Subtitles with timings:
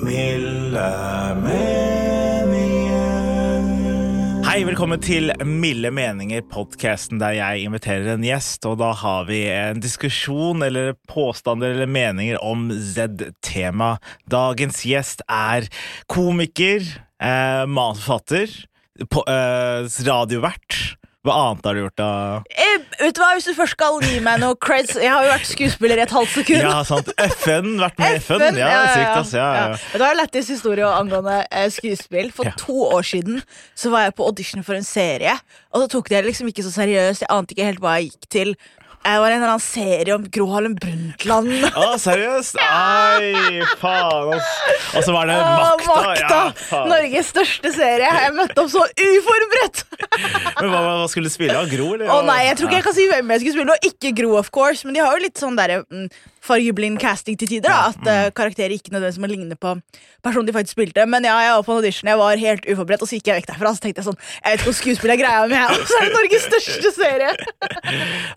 [0.00, 0.88] Milde
[1.42, 1.82] meninger.
[4.46, 8.64] Hei, velkommen til Milde meninger, podkasten der jeg inviterer en gjest.
[8.68, 13.98] Og da har vi en diskusjon eller påstander eller meninger om Z-tema.
[14.32, 15.68] Dagens gjest er
[16.08, 16.80] komiker,
[17.20, 18.48] eh, manusforfatter,
[18.96, 20.96] eh, radiovert.
[21.22, 22.06] Hva annet har du gjort, da?
[22.50, 25.30] Jeg, vet du hva, Hvis du først skal gi meg noe creds Jeg har jo
[25.30, 26.64] vært skuespiller i et halvt sekund.
[26.64, 27.12] Ja, sant.
[27.36, 28.58] FN, vært med i FN.
[28.58, 29.34] Ja, sykt, ass.
[29.38, 29.68] Ja, ja.
[29.78, 32.32] Vet du hva, Lættis historie angående eh, skuespill.
[32.34, 32.56] For Ja.
[32.58, 33.38] to år siden
[33.78, 35.36] så var jeg på audition for en serie,
[35.70, 37.22] og så tok de det liksom ikke så seriøst.
[37.22, 38.54] Jeg ante ikke helt hva jeg gikk til.
[39.02, 41.50] Jeg var i en eller annen serie om Gro Harlem Brundtland.
[41.74, 42.54] Å, seriøst?
[42.60, 44.52] Nei, faen, ass.
[44.94, 45.96] Og så var det Makta.
[46.06, 46.40] Makta!
[46.70, 46.82] Ja.
[46.86, 48.12] Norges største serie.
[48.22, 49.82] Jeg møtte opp så uforberedt!
[50.60, 51.56] Men hva, hva skulle du spille?
[51.58, 51.66] av?
[51.72, 52.12] Gro, eller?
[52.14, 53.74] Å nei, jeg tror ikke jeg kan si hvem jeg skulle spille.
[53.78, 56.06] Og ikke Gro, of course, men de har jo litt sånn derre mm,
[56.42, 57.68] fargeblind casting til tider.
[57.70, 59.76] Da, at uh, karakterer ikke nødvendigvis må ligne på
[60.22, 61.04] personen de faktisk spilte.
[61.06, 63.40] Men ja, jeg var på en audition, jeg var helt uforberedt, og så gikk jeg
[63.42, 63.72] vekk derfra.
[63.76, 66.08] Så tenkte jeg sånn, jeg vet ikke om skuespill er greia mi, og så er
[66.08, 67.32] det Norges største serie.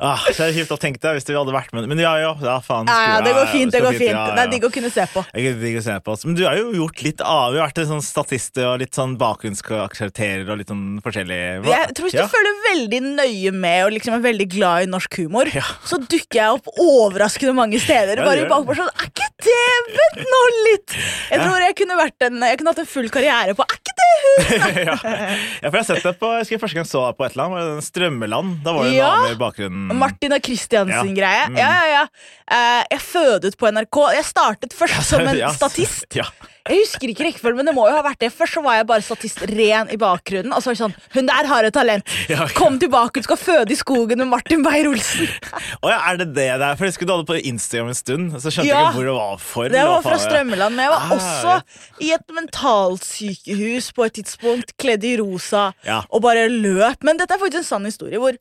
[0.05, 1.85] Ah, så er det kjipt å tenke deg hvis du hadde vært med.
[1.89, 2.89] Men ja, ja, ja faen.
[2.91, 4.11] Ja, ja, det går fint, det går fint.
[4.11, 5.23] ja, Det er digg å kunne se på.
[5.31, 6.15] Jeg er digg å se på.
[6.27, 7.53] Men du har jo gjort litt av.
[7.55, 11.95] Vi har vært sånn statist og litt sånn bakgrunnskarakterer og litt sånn forskjellig Hva- Jeg
[11.97, 15.49] tror Hvis du følger veldig nøye med og liksom er veldig glad i norsk humor,
[15.87, 17.94] så dukker jeg opp overraskende mange steder.
[17.95, 20.95] Ja, bare i bakgrunnen sånn, Er ikke det nå litt!
[21.31, 24.09] Jeg tror jeg kunne en Jeg kunne hatt en full karriere på Er ikke det
[24.15, 24.33] hun?
[24.89, 24.95] ja.
[24.95, 27.27] ja, for jeg har sett det på Jeg husker første gang jeg så deg på
[27.27, 28.55] et eller annet, Strømmeland.
[28.65, 29.11] Da var det en Ja.
[29.15, 29.95] dame i bakgrunnen.
[29.99, 31.45] Martina Kristiansen-greie.
[31.51, 31.59] Mm.
[31.59, 32.03] Ja, ja, ja.
[32.57, 34.01] Eh, jeg fødet på NRK.
[34.17, 36.07] Jeg startet først som en Ja, statist.
[36.15, 36.27] Ja.
[36.65, 38.31] Jeg husker ikke rekkefølgen, men det må jo ha vært det.
[38.33, 40.49] Først så var jeg bare statist ren i bakgrunnen.
[40.55, 42.07] Og så var det sånn Hun der har et talent!
[42.33, 42.47] Ja.
[42.57, 45.27] Kom tilbake, du skal føde i skogen med Martin Beyer-Olsen.
[45.83, 46.73] oh, ja, er det det der?
[46.79, 48.79] For jeg skulle du hadde på Instagram en stund, så skjønte Ja.
[48.79, 49.69] jeg ikke hvor det var for.
[49.75, 54.73] Det var fra Strømmeland, men jeg var Ah, også i et mentalsykehus på et tidspunkt,
[54.81, 56.01] kledd i rosa, Ja.
[56.09, 57.03] og bare løp.
[57.05, 58.33] Men dette er faktisk en sann historie hvor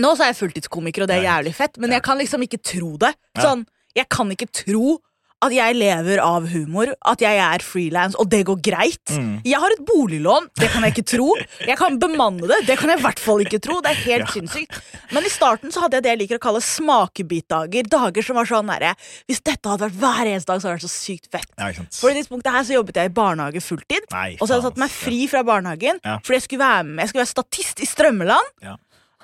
[0.00, 1.32] Nå så er jeg fulltidskomiker, og det er Ja.
[1.36, 3.14] jævlig fett, men jeg kan liksom ikke tro det.
[3.36, 4.98] Sånn, Jeg kan ikke tro
[5.42, 9.02] at jeg lever av humor, at jeg er frilans, og det går greit.
[9.10, 9.40] Mm.
[9.44, 11.28] Jeg har et boliglån, det kan jeg ikke tro.
[11.66, 13.80] Jeg kan bemanne det, det kan jeg i hvert fall ikke tro.
[13.82, 14.32] Det er helt Ja.
[14.36, 14.78] sinnssykt.
[15.12, 17.88] Men i starten så hadde jeg det jeg liker å kalle smakebitdager.
[17.92, 18.94] Dager som var sånn herre
[19.28, 21.50] Hvis dette hadde vært hver eneste dag, så hadde det vært så sykt fett.
[21.58, 21.72] Ja.
[21.98, 24.06] For i tidspunktet her så jobbet jeg i barnehage fulltid.
[24.12, 26.18] Nei, Og så hadde jeg satt tatt meg fri fra barnehagen Ja.
[26.22, 28.48] fordi jeg skulle være med Jeg skulle være statist i Strømmeland.
[28.62, 28.76] Ja.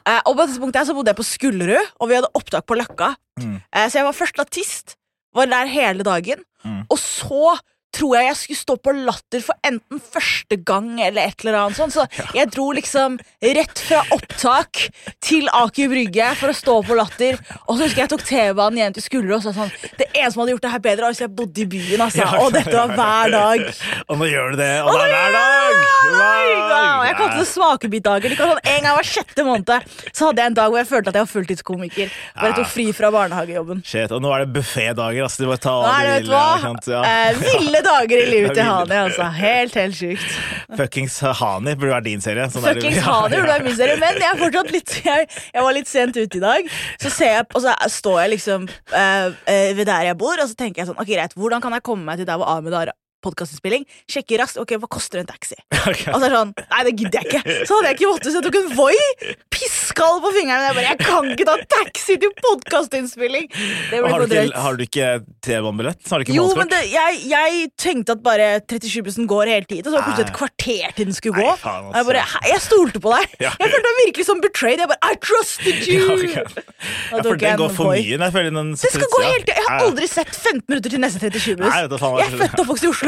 [0.06, 2.64] Eh, og på dette punktet her så bodde jeg på Skullerud, og vi hadde opptak
[2.66, 3.14] på Løkka.
[3.40, 3.62] Mm.
[3.72, 4.96] Eh, så jeg var først statist,
[5.34, 6.44] var der hele dagen.
[6.64, 6.82] Mm.
[6.90, 7.58] Og så
[7.94, 11.78] tror jeg jeg skulle stå på Latter for enten første gang eller et eller annet
[11.78, 11.94] sånt.
[11.94, 12.04] Så
[12.36, 13.16] jeg dro liksom
[13.58, 14.84] rett fra opptak
[15.24, 17.38] til Aker Brygge for å stå på Latter.
[17.66, 20.34] Og så husker jeg jeg tok T-banen hjem til Skulderud og sa sånn Det eneste
[20.36, 22.04] som hadde gjort det her bedre, var hvis jeg bodde i byen.
[22.04, 22.22] Altså.
[22.22, 22.28] Ja.
[22.44, 23.64] Og dette var hver dag.
[24.08, 25.80] Og nå gjør du det, og det er hver dag!
[26.08, 27.34] Hver Ja, jeg dag.
[27.38, 28.32] det smakebitdager.
[28.32, 29.72] Liksom sånn, en gang hver sjette måned
[30.12, 32.12] Så hadde jeg en dag hvor jeg følte at jeg var fulltidskomiker.
[32.38, 33.82] Bare tok fri fra barnehagejobben.
[33.86, 35.24] Shit, og nå er det buffédager.
[35.26, 36.28] Altså, du bare ta er det?
[36.88, 38.94] Eh, ville dager i livet til Hani.
[38.98, 39.28] Altså.
[39.38, 40.38] Helt, helt sjukt.
[40.78, 42.46] Fuckings Hani burde vært din serie.
[42.52, 45.76] Sånn Fuckings Hani burde vært min serie, men jeg er fortsatt litt Jeg, jeg var
[45.76, 46.70] litt sent ute i dag.
[47.00, 50.48] Så ser jeg, og så står jeg liksom øh, øh, ved der jeg bor, og
[50.50, 52.76] så tenker jeg sånn Ok, greit, hvordan kan jeg komme meg til der hvor Ahmed
[52.76, 52.92] har
[53.24, 53.84] podkastinnspilling?
[54.10, 54.58] Sjekker raskt.
[54.62, 55.58] Ok, hva koster en taxi?
[55.88, 56.10] Okay.
[56.12, 58.28] Og så er det sånn, nei det gidder jeg ikke Så hadde jeg ikke måttet,
[58.34, 61.54] så jeg tok en Voi piskall på fingeren Men jeg bare, jeg kan ikke ta
[61.72, 63.46] taxi til podkastinnspilling!
[63.48, 65.06] Det ble for drøyt har du ikke
[65.46, 66.02] T-banebillett?
[66.12, 69.88] Har du ikke Jo, men det, jeg, jeg tenkte at bare 37-bussen går hele tiden
[69.88, 72.08] og Så var det plutselig et kvarter til den skulle gå Nei, faen, Og jeg
[72.10, 72.42] bare, altså.
[72.52, 73.54] Jeg stolte på deg Ja.
[73.62, 76.44] Jeg følte meg virkelig som betrayed Jeg bare, I trusted you Ja, okay.
[77.14, 78.04] Jeg den en går for mye.
[78.18, 81.02] Jeg føler den Det skal gå helt tiden Jeg har aldri sett 15 minutter til
[81.06, 83.07] neste 37-buss Nei, vet du faen hva- Jeg er født og oppvokst i Oslo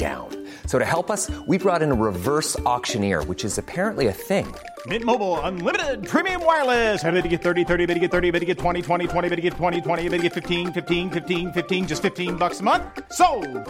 [0.00, 0.28] down.
[0.64, 4.46] So to help us, we brought in a reverse auctioneer, which is apparently a thing.
[4.86, 7.04] Mint Mobile unlimited premium wireless.
[7.04, 9.28] Ready to get 30, 30, bit to get 30, bit to get 20, 20, 20,
[9.28, 12.60] bit to get 20, 20, bit to get 15, 15, 15, 15 just 15 bucks
[12.60, 12.84] a month.
[13.12, 13.26] So,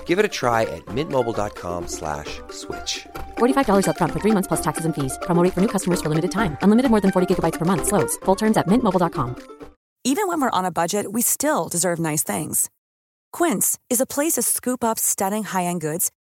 [0.06, 3.08] Give it a try at mintmobile.com slash switch.
[3.38, 5.18] $45 upfront for three months plus taxes and fees.
[5.22, 6.56] Promo rate for new customers for limited time.
[6.62, 7.88] Unlimited more than 40 gigabytes per month.
[7.90, 8.16] Slows.
[8.24, 9.34] Full terms at mintmobile.com.
[10.04, 12.70] Even when we're on a budget, we still deserve nice things.
[13.32, 16.10] Quince is a place to scoop up stunning high-end goods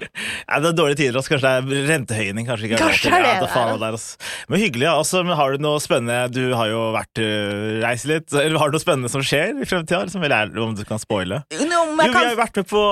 [0.00, 1.34] Ja, det er dårlige tider, altså.
[1.34, 2.46] Kanskje det er rentehøyning.
[2.48, 3.78] Kanskje ikke Kanskje er det ja, det faen er.
[3.82, 4.30] der, altså.
[4.50, 4.86] Men hyggelig.
[4.88, 4.94] ja.
[5.00, 8.28] Altså, men har du noe spennende Du har jo vært uh, reist litt.
[8.34, 10.02] Eller har du noe spennende som skjer i fremtida?
[10.08, 11.42] Liksom, eller er om du kan spoile?
[11.54, 12.82] Nå, Jo, vi har jo vært med på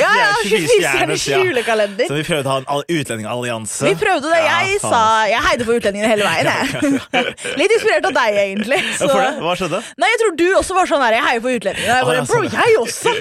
[0.00, 2.08] Ja, ja, 24 24-stjerners julekalender.
[2.10, 3.86] Så vi prøvde å ha en all- utlendingallianse.
[3.88, 4.42] Vi prøvde det.
[4.46, 6.92] Ja, Jeg sa Jeg heide på utlendingene hele veien, jeg.
[7.60, 8.80] Litt inspirert av deg, egentlig.
[8.82, 9.10] Ja, Så.
[9.42, 9.80] Hva skjedde?
[10.02, 11.16] Nei, jeg tror du også var sånn her.
[11.18, 11.96] Jeg heier på utlendingene.
[11.96, 12.56] Jeg bare, ja, bro, sånn.
[12.56, 13.14] jeg også!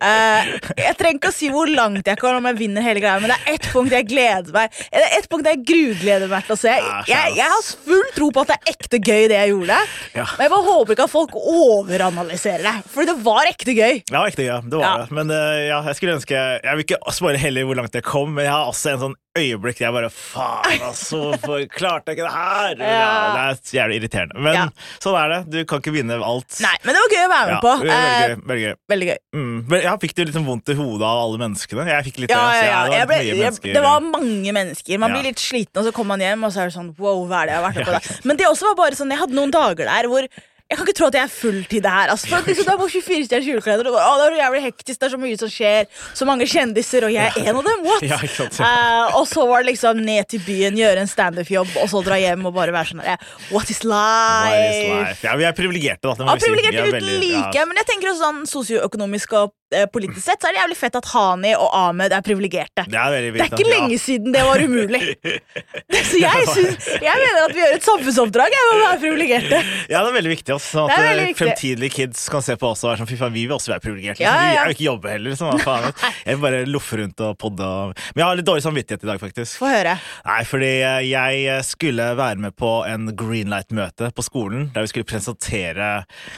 [0.00, 0.40] Uh,
[0.80, 3.32] jeg trenger ikke å si hvor langt jeg kan om jeg vinner hele greia, men
[3.32, 6.56] det er ett punkt jeg gleder meg Det er ett punkt jeg grugleder meg til
[6.56, 6.74] å se.
[7.10, 9.80] Jeg, jeg har full tro på at det er ekte gøy, det jeg gjorde.
[10.14, 10.26] Ja.
[10.36, 14.00] Men jeg bare håper ikke at folk overanalyserer det, for det var ekte gøy.
[14.12, 14.60] Ja, ekte, ja.
[14.64, 15.10] Det var det.
[15.14, 18.34] Men eh, ja, jeg skulle ønske Jeg vil ikke spørre heller hvor langt jeg kom,
[18.36, 21.18] men jeg har også en sånn øyeblikk der jeg bare Faen, altså!
[21.34, 22.74] Hvorfor klarte jeg ikke det her?
[22.78, 23.08] Ja.
[23.34, 24.36] det er jævlig irriterende.
[24.46, 24.66] Men Ja.
[25.02, 25.40] sånn er det.
[25.50, 26.60] Du kan ikke vinne alt.
[26.62, 27.72] Nei, men det var gøy å være med Ja, på.
[27.82, 28.36] veldig Eh, gøy.
[28.46, 28.74] Veldig gøy.
[28.94, 29.18] veldig gøy.
[29.34, 29.56] Mm.
[29.68, 31.86] Men jeg fikk det litt sånn vondt i hodet av alle menneskene.
[31.90, 32.84] Jeg fikk litt Ja, det, så ja, ja.
[32.84, 34.98] det Jeg var ble, jeg, det var mange mennesker.
[34.98, 35.16] Man Ja.
[35.16, 37.42] blir litt sliten, og så kommer man hjem, og så er det sånn wow, hva
[37.42, 38.20] er det jeg har vært med på Ja, da?
[38.24, 40.28] Men det også var bare sånn, jeg hadde noen dager der hvor
[40.74, 42.10] jeg kan ikke tro at jeg er fulltid her.
[42.14, 45.06] Altså, for liksom, det er på 24 stjerners julekalender, det, det er jævlig hektisk, det
[45.06, 47.86] er så mye som skjer, så mange kjendiser, og jeg er en av dem.
[47.86, 48.02] What?
[48.14, 52.02] Ja, uh, og så var det liksom ned til byen, gjøre en standup-jobb, og så
[52.06, 53.22] dra hjem og bare være sånn der,
[53.54, 55.26] What is What is life?
[55.26, 56.14] Ja, vi er privilegerte, da.
[56.14, 56.50] Det Ja, vi si.
[56.50, 57.64] Privilegerte er uten veldig- like, ja.
[57.66, 59.52] men jeg tenker også sånn sosioøkonomisk og
[59.94, 62.86] politisk sett så er det jævlig fett at Hani og Ahmed er privilegerte.
[62.90, 63.72] Det er Det er ikke ja.
[63.74, 65.02] lenge siden det var umulig.
[66.04, 69.60] Så jeg, synes, jeg mener at vi gjør et samfunnsoppdrag med å være privilegerte.
[69.90, 70.54] Ja, det er veldig viktig.
[70.56, 71.40] Også, sånn at er veldig eh, viktig.
[71.40, 73.84] fremtidige kids kan se på oss og være sånn Fy faen, vi vil også være
[73.84, 74.24] privilegerte.
[74.24, 74.44] Ja, Liksom.
[74.44, 75.34] ja, Vi er jo ikke jobbe heller.
[75.34, 75.62] Liksom.
[75.64, 75.90] Faen.
[76.26, 77.68] Jeg vil bare loffe rundt og podde.
[77.68, 78.04] Og...
[78.14, 79.58] Men jeg har litt dårlig samvittighet i dag, faktisk.
[79.60, 79.96] Få høre.
[80.26, 85.08] Nei, fordi eh, jeg skulle være med på en Greenlight-møte på skolen, der vi skulle
[85.08, 85.90] presentere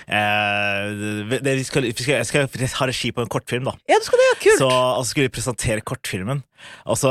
[0.06, 3.76] eh, det, vi skal, vi skal, Jeg skal ha regi på en kortfilm, da.
[3.90, 4.60] Ja, det skal det, kult.
[4.62, 6.44] Så, og så skulle vi presentere kortfilmen.
[6.86, 7.10] Og så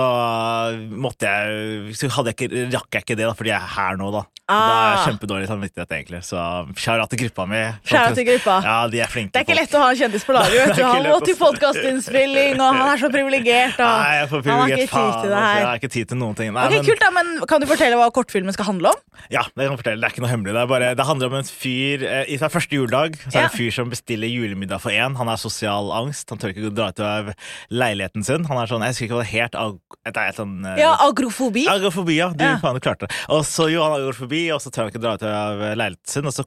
[0.92, 4.00] måtte jeg Så hadde jeg ikke, rakk jeg ikke det, da, fordi jeg er her
[4.00, 4.24] nå, da.
[4.46, 5.06] Da er jeg Ah.
[5.10, 6.20] kjempedårlig samvittighet, egentlig.
[6.24, 6.38] Så
[6.78, 7.62] shout-out til gruppa mi.
[7.90, 8.60] Til gruppa.
[8.62, 9.32] Ja, de er flinke.
[9.34, 9.62] Det er ikke folk.
[9.66, 10.68] lett å ha en kjendis på laget.
[10.68, 10.84] Vet du.
[10.94, 13.80] Han må til podkastinnspilling, og han er så privilegert.
[13.82, 15.42] Nei, jeg får Han har privilegert ikke tid til det altså.
[15.46, 15.58] her.
[15.58, 16.52] Jeg har ikke tid til noen ting.
[16.54, 19.02] Nei, okay, men, kult da, men Kan du fortelle hva kortfilmen skal handle om?
[19.34, 20.02] Ja, det kan jeg fortelle.
[20.02, 20.54] Det er ikke noe hemmelig.
[20.60, 23.42] Det, bare, det handler om en fyr eh, I sin første juledag så er det
[23.42, 23.50] Ja.
[23.50, 25.18] en fyr som bestiller julemiddag for én.
[25.18, 26.30] Han har sosial angst.
[26.30, 27.34] Han tør ikke dra ut av
[27.74, 28.46] leiligheten sin.
[28.46, 29.56] Han er sånn, Jeg husker ikke hva det het.
[29.56, 31.66] ag- et, et sånn eh, Ja, Agrofobi.
[31.72, 32.30] Agrofobi, ja.
[32.34, 32.56] Du, Ja.
[32.62, 33.16] faen, du klarte det.
[33.30, 36.14] Og så jo, han har agrofobi, og så tør han ikke dra ut av leiligheten
[36.16, 36.26] sin.
[36.30, 36.46] Og så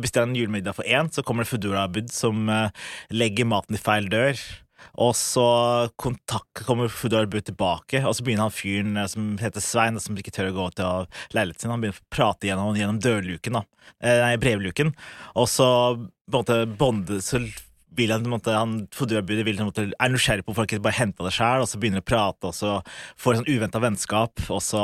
[0.00, 2.68] bestiller han julemiddag for én, så kommer det Foodora-bud som uh,
[3.10, 4.38] legger maten i feil dør.
[4.98, 5.44] Og så
[5.98, 10.30] kontakt, kommer Foodora-bud tilbake, og så begynner han fyren eh, som heter Svein, som ikke
[10.34, 11.72] tør å gå ut av leiligheten sin.
[11.74, 13.64] Han begynner å prate gjennom, gjennom dørluken, da.
[14.02, 14.92] Eh, Nei, brevluken.
[15.34, 15.66] Og så
[15.98, 17.40] på en måte bonde så
[17.96, 20.74] vil han, på en måte, han Foodora-budet vil, på en måte, er nysgjerrig på folk
[20.84, 22.74] bare hente det sjøl, og så begynner å prate, og så
[23.18, 24.82] får de sånn uventa vennskap, og så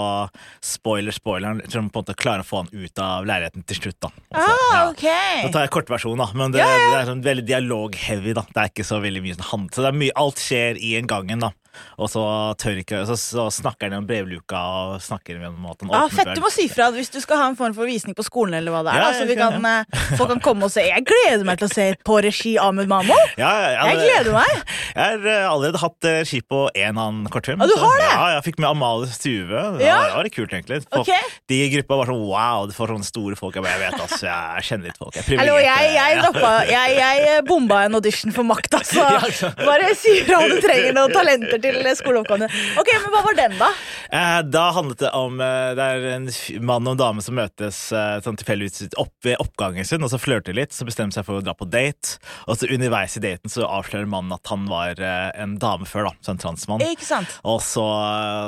[0.65, 3.67] spoiler, spoiler, han tror de på en måte klarer å få han ut av leiligheten
[3.69, 4.12] til slutt, da.
[4.35, 4.87] Så, Ah, ja.
[4.91, 5.05] ok.
[5.45, 8.35] Nå tar jeg kortversjonen, da, men det, det er sånn veldig dialog-heavy.
[8.35, 9.71] da Det er ikke så veldig mye sånn hand...
[9.75, 11.53] Så det er mye, alt skjer i en gangen, da.
[11.99, 12.23] Og så
[12.61, 16.35] tørker, Så, så snakker han om brevluka og snakker om at han Ah, Ja, fett,
[16.37, 18.73] du må si fra hvis du skal ha en form for visning på skolen, eller
[18.75, 19.00] hva det er.
[19.00, 20.82] Ja, så skal- kan, eh, folk kan komme og se.
[20.88, 23.15] Jeg gleder meg til å se på regi Ahmed Mamo!
[23.39, 24.63] Ja, ja, Jeg gleder meg.
[24.94, 27.60] Jeg har eh, allerede hatt regi på en annen kortfilm.
[27.60, 29.79] Ja, du har så- Ja, jeg fikk med Amalie Stuve.
[29.79, 29.96] Det Ja.
[29.99, 30.82] var, det var kult, egentlig.
[30.89, 31.22] Folk, okay.
[31.49, 33.55] De i gruppa var sånn wow, du får sånne store folk.
[33.56, 35.15] Jeg, bare, jeg vet, altså, jeg kjenner litt folk.
[35.19, 39.56] Jeg Hallo, jeg, jeg, droppa, jeg, bomba en audition for Makt, så Ja, ikke sant.
[39.65, 42.49] bare si fra om du trenger noen talenter til skoleoppgavene.
[42.81, 43.71] Ok, men hva var den, da?
[44.15, 46.29] Eh, Da handlet det om eh, Det er en
[46.65, 50.21] mann og en dame som møtes eh, sånn tilfeldigvis opp ved oppgangen sin, og så
[50.21, 52.19] flørter litt, så bestemmer seg for å dra på date.
[52.47, 56.15] Og så underveis i daten så avslører mannen at han var en dame før, da.
[56.25, 56.83] Så en transmann.
[56.85, 57.31] Ikke sant?
[57.49, 57.85] Og så,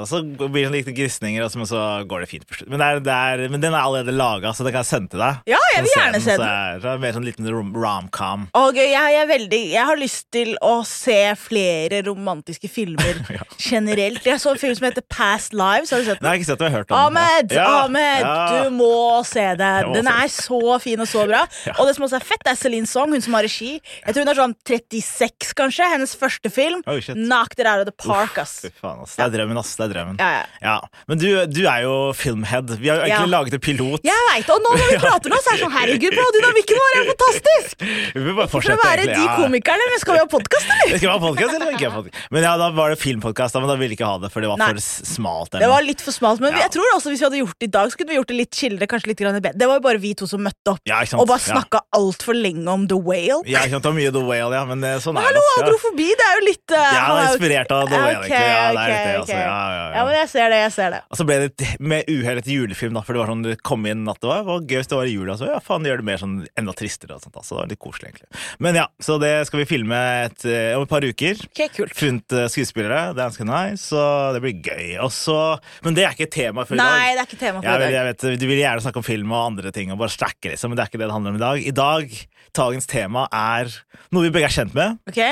[0.09, 2.71] så blir det litt grisninger, og så, men så går det fint på slutt.
[2.73, 5.13] Men, det er, det er, men den er allerede laga, så den kan jeg sende
[5.15, 5.41] til deg.
[5.55, 6.49] Ja, jeg vil gjerne se Så den.
[6.51, 8.47] er det er mer sånn liten rom- rom-com.
[8.59, 13.06] Og jeg, jeg, veldig, jeg har lyst til å se flere romantiske filmer
[13.71, 14.27] generelt.
[14.27, 15.91] Jeg så en film som heter Past Lives.
[15.95, 16.27] Har du sett den?
[16.27, 16.99] Nei, jeg har ikke sett det, jeg har hørt om.
[17.01, 18.65] Ahmed, Ja, Ahmed, ja.
[18.67, 18.91] du må
[19.29, 19.93] se den.
[19.97, 21.43] Den er så fin og så bra.
[21.77, 23.73] Og det som også er fett, er Celine Song, hun som har regi.
[23.81, 25.91] Jeg tror hun er sånn 36, kanskje.
[25.97, 26.83] Hennes første film.
[26.87, 27.01] Oh.
[27.17, 28.59] Knocked it out of the park, ass.
[28.69, 29.17] Uff, faen, ass.
[29.19, 29.75] Det er drømmen, ass.
[29.79, 30.21] Det er drømmen.
[30.63, 30.77] Ja.
[31.11, 32.77] Men du, du er jo filmhead.
[32.81, 34.07] Vi har jo egentlig laget en pilot.
[34.07, 36.81] Jeg vet, og nå når vi prater nå, så er det sånn Herregud, bro, dynamikken
[36.81, 37.85] vår er fantastisk!
[38.17, 40.97] Vi vil bare For å fortsette, være de komikerne, men skal vi ha podkast, eller?
[40.97, 42.23] Skal skal ha podcast, eller?
[42.35, 44.49] Men ja, da var jo filmpodkast, men da ville vi ikke ha det, for det
[44.51, 44.73] var Nei.
[44.73, 45.15] for smalt.
[45.53, 45.61] smalt.
[45.61, 46.65] Det var litt for smalt, men Ja.
[46.67, 48.37] jeg tror også hvis vi hadde gjort det i dag, så kunne vi gjort det
[48.41, 49.59] litt chillere, kanskje litt grann bedre.
[49.59, 51.55] Det var jo bare vi to som møtte opp Ja, og bare Ja.
[51.61, 53.43] snakka altfor lenge om The Whale.
[53.47, 55.55] Ja, ikke sant, det var mye The Whale, ja, men sånn sånn er Hallo, det.
[55.57, 55.63] ja.
[55.67, 58.31] adrofobi, det er jo litt uh, Ja, det er er inspirert av The Whale, egentlig.
[58.31, 59.37] Ja, det er litt det, altså.
[59.37, 59.95] Ja, ja, ja.
[59.97, 61.01] Ja, men jeg ser det, jeg ser det.
[61.11, 63.87] Og så ble det med uhell et julefilm, da, for det var sånn du kom
[63.87, 65.37] inn at det var, var gøy hvis det var i jula.
[65.37, 67.37] Så ja, faen, gjør det mer sånn enda tristere og sånt.
[67.37, 67.57] altså.
[67.57, 68.29] Det var litt koselig, egentlig.
[68.61, 71.35] Men ja, så det skal vi filme et, eh, om et par uker.
[71.51, 71.95] Okay, kult.
[71.95, 72.49] Funnet eh,
[72.87, 74.03] skuespillere, det er ganske nice, så
[74.35, 74.99] det blir gøy.
[75.05, 75.37] Også,
[75.85, 76.95] men det er ikke tema for i dag.
[76.95, 77.93] Nei, det er ikke tema for Jeg, i dag.
[77.97, 80.71] jeg vet, Du vil gjerne snakke om film og andre ting og bare stacke, liksom,
[80.73, 81.67] men det er ikke det det handler om i dag.
[81.67, 82.17] I dag,
[82.57, 83.75] dagens tema er
[84.13, 84.99] noe vi begge er kjent med.
[85.11, 85.23] Ok?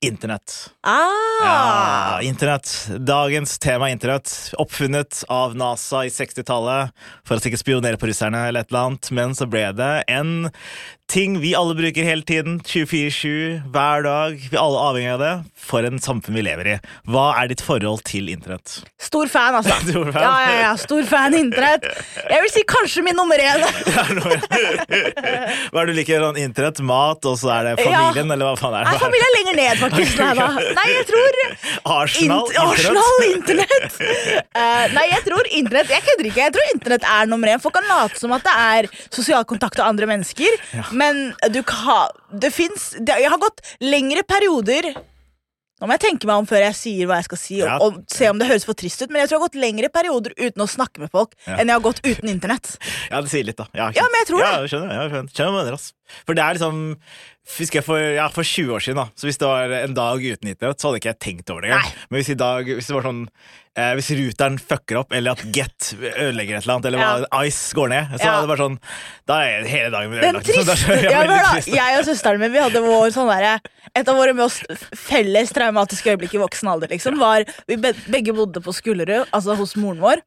[0.00, 0.52] Internett.
[0.86, 1.42] Ah!
[1.42, 2.70] Ja, internett.
[3.02, 4.30] Dagens tema er internett.
[4.62, 6.92] Oppfunnet av NASA i 60-tallet
[7.26, 10.52] for å sikkert spionere på russerne eller et eller annet, men så ble det en
[11.08, 14.36] ting vi alle bruker hele tiden, 24-7, hver dag.
[14.50, 15.30] Vi er alle avhengig av det
[15.68, 16.78] for en samfunn vi lever i.
[17.08, 18.78] Hva er ditt forhold til internett?
[19.00, 19.72] Stor fan, altså.
[19.88, 20.22] Stor fan.
[20.22, 21.84] Ja, ja, ja, stor fan internett.
[22.28, 23.58] Jeg vil si kanskje min nummer én.
[25.72, 26.20] Hva er det du liker?
[26.28, 28.90] Sånn internett, mat, og så er det familien, eller hva faen er det?
[28.92, 30.14] Nei, familien er lenger ned, faktisk.
[30.20, 30.48] Nei, da.
[30.78, 31.30] nei jeg tror
[31.98, 33.92] Arsenal, Int- Arsenal internett.
[34.52, 36.40] Uh, nei, jeg tror internett Jeg kødder ikke.
[36.42, 37.60] Jeg tror internett er nummer én.
[37.62, 38.82] Folk kan late som at det er
[39.14, 40.50] sosial kontakt med andre mennesker,
[40.98, 41.20] men
[41.54, 42.10] du kan
[42.42, 44.90] Det fins Jeg har gått lengre perioder
[45.78, 47.98] nå må jeg tenke meg om før jeg sier hva jeg skal si, og, og
[48.10, 50.32] se om det høres for trist ut, men jeg tror jeg har gått lengre perioder
[50.34, 51.54] uten å snakke med folk Ja.
[51.54, 52.72] enn jeg har gått uten internett.
[53.12, 53.68] Ja, det sier litt, da.
[53.78, 55.92] Ja, Ja, men jeg tror ja, jeg skjønner, jeg skjønner, skjønner mener, ass.
[56.26, 56.96] For det er liksom
[57.48, 60.20] Husker jeg for, ja, for 20 år siden, da Så hvis det var en dag
[60.20, 61.94] uten internett, så hadde ikke jeg tenkt over det engang.
[62.10, 63.22] Men hvis, i dag, hvis det var sånn
[63.78, 67.72] eh, Hvis ruteren fucker opp, eller at Get ødelegger et eller annet, eller hva, Ice
[67.78, 68.34] går ned, så Ja.
[68.34, 68.76] er det bare sånn
[69.32, 70.50] Da er hele dagen min ødelagt.
[70.52, 71.62] er så- triste ja, ja, da.
[71.78, 73.54] Jeg og søsteren min Vi hadde vår sånn derre
[73.96, 74.68] Et av våre mest
[75.08, 79.72] felles traumatiske øyeblikk i voksen alder liksom, var Vi begge bodde på Skullerud, altså hos
[79.80, 80.20] moren vår.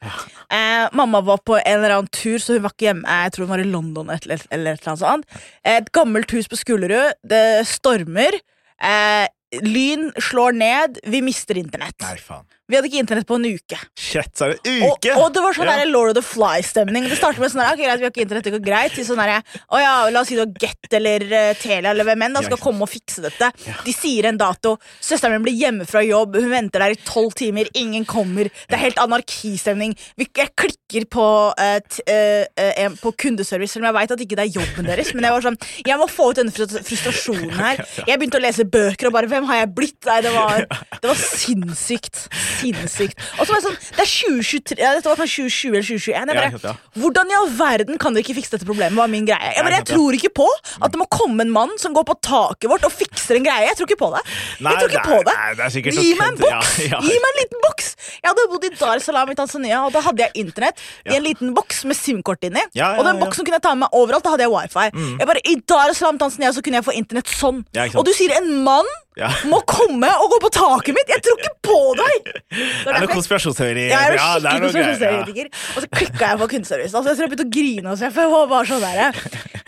[0.49, 3.05] Eh, mamma var på en eller annen tur, så hun var ikke hjemme.
[3.27, 5.45] Jeg tror hun var i London eller, eller et eller annet sånt.
[5.71, 7.15] Et gammelt hus på Skullerud.
[7.23, 8.35] Det stormer.
[8.81, 9.27] Eh,
[9.63, 10.99] lyn slår ned.
[11.07, 11.95] Vi mister internett.
[12.03, 12.47] Nei, faen.
[12.71, 13.77] Vi hadde ikke internett på en uke.
[13.99, 15.11] Shit, så er det uke?
[15.11, 15.83] Og, og det var sånn Ja.
[15.91, 17.07] Lord of the Fly-stemning.
[17.11, 18.95] Det startet med sånn ok, greit, vi har ikke internett, det går greit.
[18.95, 22.07] Til sånn der, å ja, La oss si det var Get eller uh, Telia eller
[22.07, 22.61] hvem enn da skal ja.
[22.63, 23.51] komme og fikse dette.
[23.85, 24.77] De sier en dato.
[25.03, 28.47] Søsteren min blir hjemme fra jobb, hun venter der i tolv timer, ingen kommer.
[28.47, 29.97] Det er helt anarkistemning.
[30.21, 34.47] Jeg klikker på, uh, t, uh, på kundeservice, selv om jeg veit at ikke det
[34.47, 35.11] er jobben deres.
[35.17, 37.83] Men jeg var sånn, jeg må få ut denne frustrasjonen her.
[38.11, 39.97] Jeg begynte å lese bøker og bare Hvem har jeg blitt?
[40.07, 40.65] Nei, det var,
[40.97, 42.25] det var sinnssykt.
[42.61, 43.19] Sinnssykt.
[43.39, 46.31] Og så var jeg sånn Det er 2023 ja, Dette var fra 2020 eller 2021.
[46.31, 46.75] Jeg bare.
[47.01, 48.99] Hvordan i all verden kan dere ikke fikse dette problemet?
[49.01, 49.53] var min greie.
[49.55, 50.47] Jeg, bare, jeg tror ikke på
[50.81, 53.67] at det må komme en mann som går på taket vårt og fikser en greie.
[53.69, 54.21] Jeg tror ikke på det.
[54.61, 55.35] Nei, jeg tror ikke på det.
[55.37, 56.71] nei, det Gi meg en boks!
[56.81, 57.01] Ja, ja.
[57.05, 57.91] Gi meg en liten boks!
[58.21, 61.15] Jeg hadde bodd i Dar es Salaam i Tanzania, og da hadde jeg internett i
[61.17, 62.63] en liten boks med SIM-kort inni.
[62.91, 64.25] Og den boksen kunne jeg ta med meg overalt.
[64.25, 64.87] Da hadde jeg wifi.
[65.21, 67.63] Jeg bare, I Dar es Salaam Tanzania så kunne jeg få internett sånn.
[67.95, 68.89] Og du sier en mann
[69.19, 69.27] Ja.
[69.51, 71.09] må komme og gå på taket mitt!
[71.11, 72.29] Jeg tror ikke på deg!
[72.81, 73.83] Det er noe konspirasjonsteori.
[73.91, 75.49] ja, Ja, det er skikkelig noe greier, ja.
[75.75, 76.93] Og så klikka jeg på kundeservice.
[76.95, 77.91] Altså, jeg tror jeg begynte å grine.
[77.91, 79.19] Også, for jeg var bare sånn der,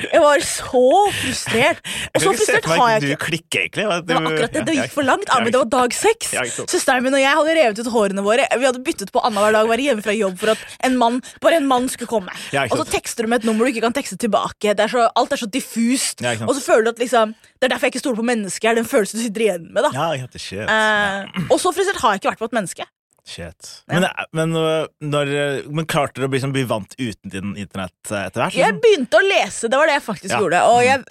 [0.04, 0.84] Jeg var så
[1.20, 1.82] frustrert.
[2.14, 3.20] Og så frustrert har jeg du ikke.
[3.28, 3.84] klikker, egentlig.
[3.84, 4.08] Du...
[4.10, 4.64] Det var akkurat det.
[4.68, 5.30] Det gikk for langt.
[5.36, 6.34] men det var dag seks.
[6.74, 8.48] Søsteren min og jeg hadde revet ut hårene våre.
[8.60, 11.22] Vi hadde byttet på annenhver dag å være hjemme fra jobb for at en mann,
[11.44, 12.34] bare en mann skulle komme.
[12.68, 14.74] Og så tekster du med et nummer du ikke kan tekste tilbake.
[14.76, 16.24] Det er så, alt er så diffust.
[16.48, 18.70] Og så føler du at liksom Det er derfor jeg ikke stoler på mennesker.
[18.74, 19.84] Er den følelsen du sitter igjen med.
[19.84, 20.64] da Ja, jeg heter shit.
[20.70, 22.86] Eh, Og så frustrert har jeg ikke vært på et menneske.
[23.26, 23.70] shit.
[23.88, 25.34] Men, men, øh, når,
[25.72, 28.58] men klarte dere å bli, sånn, bli vant uten din internett eh, etter hvert?
[28.60, 30.42] Jeg begynte å lese, det var det jeg faktisk Ja.
[30.44, 30.60] gjorde.
[30.70, 31.04] Og jeg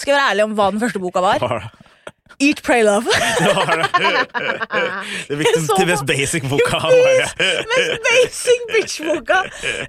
[0.00, 1.38] skal være ærlig om hva den første boka var.
[1.42, 1.70] Var?
[2.42, 3.06] Eat, Pray, Love.
[3.56, 3.86] Var det?
[5.30, 6.80] Det viktigste, det mest basic boka.
[7.70, 9.38] Mest basic bitch-boka.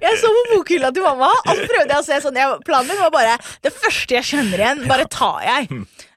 [0.00, 2.88] Jeg så på bokhylla til mamma, og så prøvde jeg å se sånn jeg, Planen
[2.88, 5.68] min var bare Det første jeg kjenner igjen, bare tar jeg.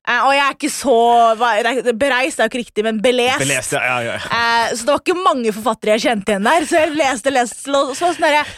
[0.01, 0.93] Eh, og jeg er ikke så
[1.37, 3.37] er- Bereist er jo ikke riktig, men belest.
[3.43, 4.15] Belest, ja, ja, ja.
[4.17, 6.65] Eh, så det var ikke mange forfattere jeg kjente igjen der.
[6.65, 8.49] Så jeg leste, leste, så, så sånn der,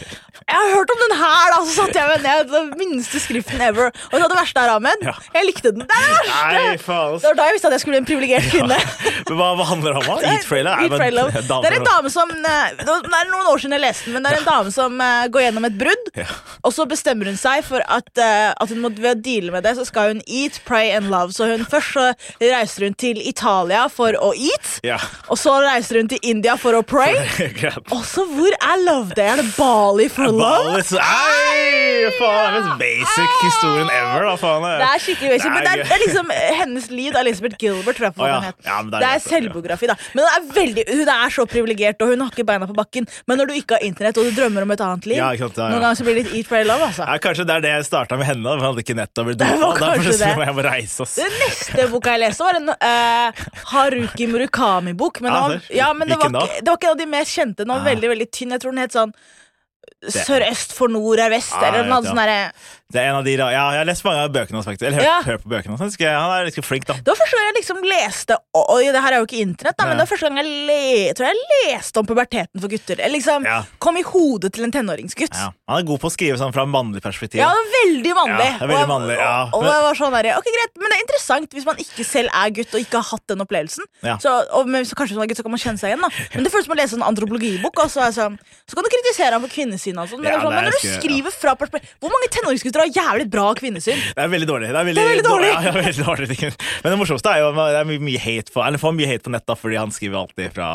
[0.44, 1.58] Jeg har hørt om den her, da!
[1.64, 2.50] Så satte jeg meg ned.
[2.52, 3.88] Den minste skriften ever.
[4.12, 5.14] Og så det verste er, Ahmed, Ja.
[5.34, 5.86] jeg likte den.
[5.88, 6.00] Det!
[6.28, 7.16] Nei, faen.
[7.20, 8.78] Det var da jeg visste at jeg skulle bli en privilegert kvinne.
[9.28, 10.08] Men hva, hva handler det om?
[10.10, 10.34] da?
[10.34, 11.44] Eat Love.
[11.64, 14.24] Det er en dame som eh, Det er noen år siden jeg leste den, men
[14.26, 16.10] det er en dame som eh, går gjennom et brudd.
[16.18, 16.26] Ja.
[16.66, 19.64] Og så bestemmer hun seg for at, eh, at hun må, ved å deale med
[19.66, 21.32] det, så skal hun eat, pray and love.
[21.36, 22.06] Så hun først så
[22.42, 24.98] reiser hun til Italia for å eat, Ja.
[25.30, 27.16] og så reiser hun til India for å pray.
[27.94, 29.28] Og så hvor er love day?
[29.34, 34.64] Er det Bali for ballet Ei, faen, det er mest basic historien ever, da, faen.
[34.80, 37.16] Det er skikkelig basic, men det er, det er liksom hennes liv.
[37.20, 38.38] Elizabeth Gilbert, tror jeg Å, ja.
[38.66, 39.96] Ja, det er det er selvbiografi, da.
[40.14, 43.08] Men hun er, veldig, hun er så privilegert, og hun har ikke beina på bakken.
[43.30, 45.60] Men når du ikke har internett, og du drømmer om et annet liv, Ja, sant,
[45.62, 47.08] noen ganger så blir det litt eat, pray, love, altså.
[47.24, 48.44] Kanskje det er det jeg starta med henne.
[48.46, 51.08] da, Vi hadde ikke nett og ble må reise.
[51.18, 55.20] Den neste boka jeg leste, var en uh, Haruki Murakami-bok.
[55.24, 57.06] Men, Ja, det, var- ja, men det, var ikke, det var ikke en av de
[57.16, 57.62] mest kjente.
[57.64, 57.88] Den var Ah.
[57.90, 58.50] veldig veldig tynn.
[58.54, 59.12] Jeg tror den het sånn
[60.04, 62.50] Sørøst for nord er vest, Ah, eller noe sånt ja.
[62.94, 63.46] Det er en av de, da.
[63.50, 64.82] ja, Jeg har lest mange av bøkene hans, faktisk.
[64.86, 65.22] Eller hørt, Ja.
[65.26, 65.96] hørt på bøkene hans.
[65.98, 66.94] Han er litt flink, da.
[66.94, 69.84] Det var første gang jeg liksom leste og det her er jo ikke internett, da,
[69.88, 71.36] men det var første gang jeg le, tror jeg
[71.72, 72.96] leste om puberteten for gutter.
[73.02, 73.62] Jeg liksom Ja.
[73.80, 75.34] kom i hodet til en tenåringsgutt.
[75.34, 75.50] Ja.
[75.64, 77.40] Han er god på å skrive sånn fra mannlig perspektiv.
[77.40, 78.48] Ja, veldig mannlig.
[78.60, 79.28] Ja, veldig mannlig, ja.
[79.48, 82.04] og, og, jeg var sånn der, ok, greit, Men det er interessant hvis man ikke
[82.04, 83.86] selv er gutt og ikke har hatt den opplevelsen.
[84.04, 84.18] Ja.
[84.20, 86.04] Så, og, men, så kanskje er gutt, så kan man kjenne seg igjen.
[86.04, 87.80] da Men det føles som å lese en antropologibok.
[87.80, 88.36] Og så, sånn,
[88.68, 90.02] så kan du kritisere ham for kvinnesynet.
[90.04, 92.84] og sånn, Men, Ja, sånn, men når du ikke- skriver fra perspektiv Hvor mange tenåringsgutter
[92.84, 94.04] har jævlig bra kvinnesyn?
[94.12, 94.68] Det er veldig dårlig.
[94.68, 96.28] Det er veldig, Det er veldig dårlig.
[96.34, 96.52] Veldig.
[96.84, 99.32] Men det morsomste er jo det er mye, hate på Eller får mye hate på
[99.32, 100.68] nett da, fordi han skriver alltid fra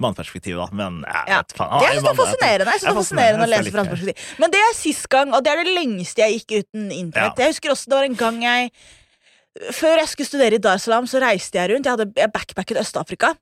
[0.00, 0.60] mannperspektiv.
[0.60, 1.40] da Men jeg Ja.
[1.40, 3.92] vet faen, Jeg det er fascinerende Jeg synes det er fascinerende å lese fra hans
[3.94, 4.33] perspektiv.
[4.42, 7.38] Men det er sist gang, og det er det lengste jeg gikk uten internett.
[7.38, 7.46] Ja.
[7.46, 8.70] Jeg husker også det var en gang jeg
[9.70, 11.86] Før jeg skulle studere i Dar Salaam, så reiste jeg rundt.
[11.86, 13.36] Jeg hadde jeg backpacket Øst-Afrika.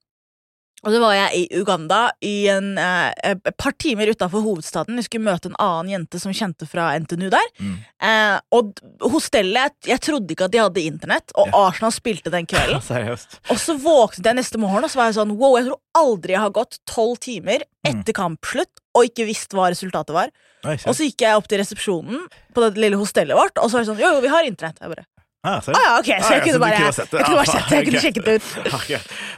[0.82, 4.98] Og så var jeg i Uganda i en, eh, et par timer utafor hovedstaden.
[4.98, 7.48] Jeg skulle møte en annen jente som kjente fra NTNU der.
[7.62, 7.76] Mm.
[8.02, 12.82] Eh, og hostellet Jeg trodde ikke at de hadde internett, og Arsenal spilte den kvelden.
[12.92, 13.38] seriøst.
[13.50, 16.34] Og så våknet jeg neste morgen og så var jeg sånn Wow, jeg tror aldri
[16.34, 20.32] jeg har gått tolv timer etter kampslutt og ikke visste hva resultatet var.
[20.68, 20.76] Oi.
[20.86, 23.84] Og så gikk jeg opp til resepsjonen på det lille hostellet vårt, og så var
[23.84, 24.78] det sånn Jo, jo, vi har internett.
[24.82, 25.08] Jeg bare
[25.42, 27.34] Ah, ah, ja, ok, så Ah, jeg ah, kunne du bare kunne Jeg sett kunne
[27.34, 28.50] bare Ah, sett det, jeg kunne sjekket det ut.
[28.78, 28.90] Ok.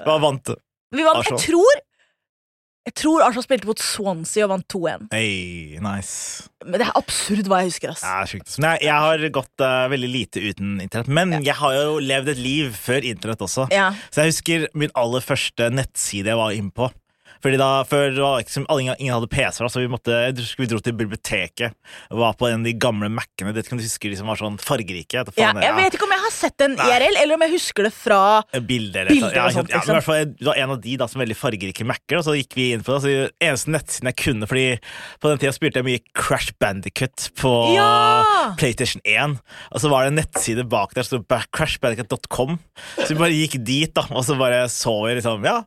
[0.05, 0.51] Hva vant?
[0.95, 1.79] Vi vant, jeg tror
[2.85, 5.07] Jeg tror Arsenal spilte mot Swansea og vant 2-1.
[5.15, 6.45] Hey, nice.
[6.67, 8.03] Men det er absurd hva jeg husker, ass.
[8.05, 8.53] Ja, sjukt.
[8.59, 11.09] Men jeg, jeg har gått uh, veldig lite uten internett.
[11.09, 13.65] Men jeg har jo levd et liv før internett også.
[13.73, 13.87] Ja.
[14.13, 16.91] Så jeg husker min aller første nettside jeg var inne på.
[17.45, 20.17] Fordi da, Før det var liksom, ingen, ingen hadde PC-er, så vi, måtte,
[20.59, 21.77] vi dro til biblioteket.
[22.09, 23.53] Var på en av de gamle Mac-ene.
[23.53, 25.25] Det kan du huske liksom var sånn fargerike.
[25.37, 27.93] Ja, jeg vet ikke om jeg har sett den IRL, eller om jeg husker det
[27.95, 28.21] fra
[28.55, 29.99] Bilder, Bilder ja, sånt, ja, liksom.
[29.99, 32.57] ja, fall, Det var en av de da, som veldig fargerike Mac-er, og så gikk
[32.59, 33.03] vi inn på det.
[33.05, 34.67] Så eneste nettsiden jeg kunne, fordi
[35.21, 38.55] på den tida spilte jeg mye Crash Bandicut på Ja!
[38.61, 39.39] PlayStation 1.
[39.75, 42.59] Og så var det en nettside bak der, så sto crashbandicut.com.
[42.99, 45.61] Så vi bare gikk dit, da, og så bare så vi liksom Ja,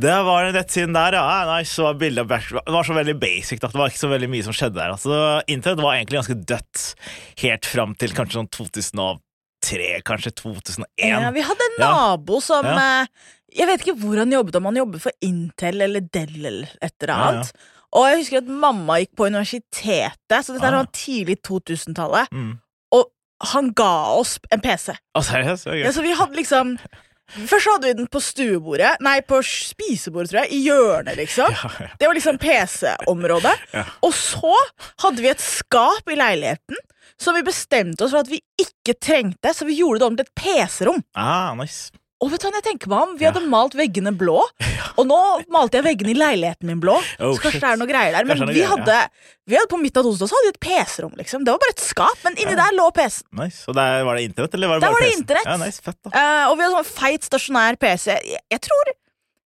[0.00, 1.22] det var den nettsiden der, ja.
[1.24, 1.72] Ah, Nice.
[1.74, 3.68] Så var bildet Det var så veldig basic, da.
[3.68, 4.90] Det var ikke så veldig mye som skjedde der.
[4.94, 6.94] Altså, Internett var egentlig ganske dødt
[7.42, 10.86] helt fram til kanskje sånn 2003, kanskje 2001.
[10.98, 11.90] Ja, vi hadde en Ja.
[12.16, 13.02] nabo som Ja.
[13.02, 13.06] eh,
[13.52, 16.92] Jeg vet ikke hvor han jobbet, om han jobbet for Intel eller Dell eller et
[17.02, 17.28] eller Ja, ja.
[17.40, 17.52] annet.
[17.92, 20.84] Og jeg husker at mamma gikk på universitetet, så dette Ah.
[20.84, 22.28] sånn tidlig 2000-tallet.
[22.30, 22.60] Mm.
[22.92, 23.06] Og
[23.42, 24.92] han ga oss en PC.
[25.16, 25.64] Å, seriøst?
[25.64, 25.80] Det.
[25.82, 26.78] Ja, så vi hadde liksom
[27.30, 31.54] Først hadde vi den på stuebordet, nei, på spisebordet, tror jeg, i hjørnet, liksom.
[31.54, 31.90] Ja, ja.
[32.00, 33.56] Det var liksom PC-området.
[33.76, 33.84] Ja.
[34.02, 34.54] Og så
[35.04, 36.78] hadde vi et skap i leiligheten
[37.20, 40.26] som vi bestemte oss for at vi ikke trengte, så vi gjorde det om til
[40.26, 41.02] et PC-rom.
[41.14, 41.92] Ah, nice.
[42.20, 43.12] Og vet du hva jeg tenker meg om?
[43.16, 43.30] Vi Ja.
[43.32, 44.42] hadde malt veggene blå,
[44.98, 46.98] og nå malte jeg veggene i leiligheten min blå.
[47.18, 47.64] Oh, så kanskje shit.
[47.64, 48.28] det er noe greier der.
[48.28, 48.98] Men vi greier, hadde,
[49.48, 51.44] vi hadde på midten av så hadde vi et PC-rom, liksom.
[51.46, 53.28] Det var bare et skap, men inni der lå PC-en.
[53.40, 53.64] nice.
[53.70, 55.48] Og der var det internett, eller var det Der bare var det internett.
[55.48, 56.10] Ja, nice, fett da.
[56.12, 58.12] Uh, og vi hadde sånn feit, stasjonær PC.
[58.20, 58.92] Jeg, jeg tror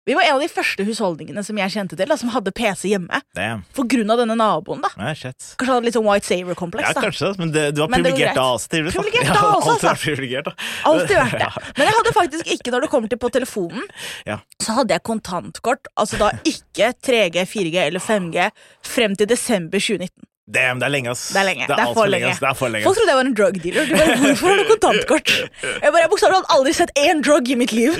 [0.06, 2.90] vi var en av de første husholdningene som jeg kjente til, da, som hadde PC
[2.90, 3.20] hjemme.
[3.36, 3.62] Damn.
[3.76, 4.90] For grunn av denne naboen, da.
[5.00, 5.14] Nei.
[5.16, 6.90] Kanskje han hadde litt sånn White Saver-kompleks.
[6.92, 8.98] Ja, kanskje, men det, du var privilegert da også, tydeligvis.
[8.98, 9.88] Privilegert Ja, da også, alltid altså.
[9.94, 10.04] vært
[11.22, 11.72] vært det.
[11.78, 13.88] Men jeg hadde faktisk ikke, når det kommer til på telefonen,
[14.28, 14.38] Ja.
[14.60, 15.88] så hadde jeg kontantkort.
[15.96, 18.50] Altså da ikke 3G, 4G eller 5G
[18.84, 20.28] frem til desember 2019.
[20.44, 21.22] Damn, det er lenge, ass.
[21.32, 21.66] Det er lenge.
[21.66, 22.26] Det er, alt for lenge.
[22.28, 22.84] lenge, Det er for lenge.
[22.84, 23.86] Folk trodde jeg var en drug dealer.
[23.88, 25.30] De bare, Hvorfor har du kontantkort?
[25.64, 27.96] Jeg bare, jeg bokstavelig talt aldri sett én drug i mitt liv.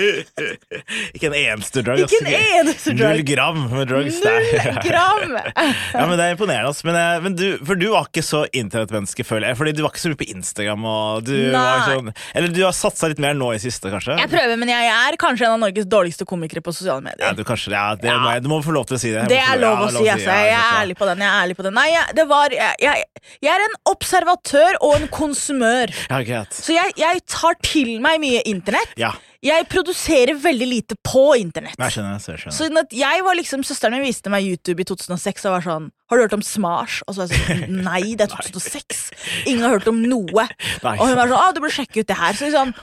[1.16, 2.02] Ikke en eneste drug.
[2.04, 3.14] Ikke en eneste drug.
[3.14, 4.18] Null gram med drugs.
[4.24, 5.32] Null er- gram!
[5.94, 6.68] Ja, men Det er imponerende.
[6.74, 6.82] ass.
[6.84, 9.58] Men, eh, men du, for du var ikke så internettmenneske, føler jeg.
[9.62, 10.84] Fordi du var ikke så mye på Instagram.
[10.90, 11.94] Og du var Nei.
[11.94, 14.18] sånn, eller du har satsa litt mer nå i siste, kanskje?
[14.20, 17.34] Jeg prøver, men jeg er kanskje en av Norges dårligste komikere på sosiale Ja, medier.
[17.40, 18.18] du, kanskje, ja, det Ja.
[18.20, 19.24] må du må få lov til å si det.
[19.32, 20.28] Det er lov ja, å si, altså.
[20.28, 21.24] Jeg er ærlig på den.
[21.24, 21.74] Jeg er ærlig på den.
[21.78, 23.04] Nei, det var, jeg, jeg,
[23.44, 25.92] jeg er en observatør og en konsumør.
[26.26, 26.42] Ja.
[26.50, 28.92] Så jeg, jeg tar til meg mye internett.
[29.00, 29.12] Ja,
[29.44, 31.76] Jeg produserer veldig lite på internett.
[31.78, 32.16] jeg skjønner.
[32.16, 32.56] Jeg skjønner.
[32.56, 36.16] Så jeg var liksom, Søsteren min viste meg YouTube i 2006 og var sånn Har
[36.16, 37.02] du hørt om Smash?
[37.06, 39.02] Og så var jeg sånn Nei, det er 2006.
[39.46, 40.46] Ingen har hørt om noe.
[40.84, 40.96] Nei.
[40.98, 42.36] Og hun var sånn Å, du burde sjekke ut det her.
[42.38, 42.74] Så liksom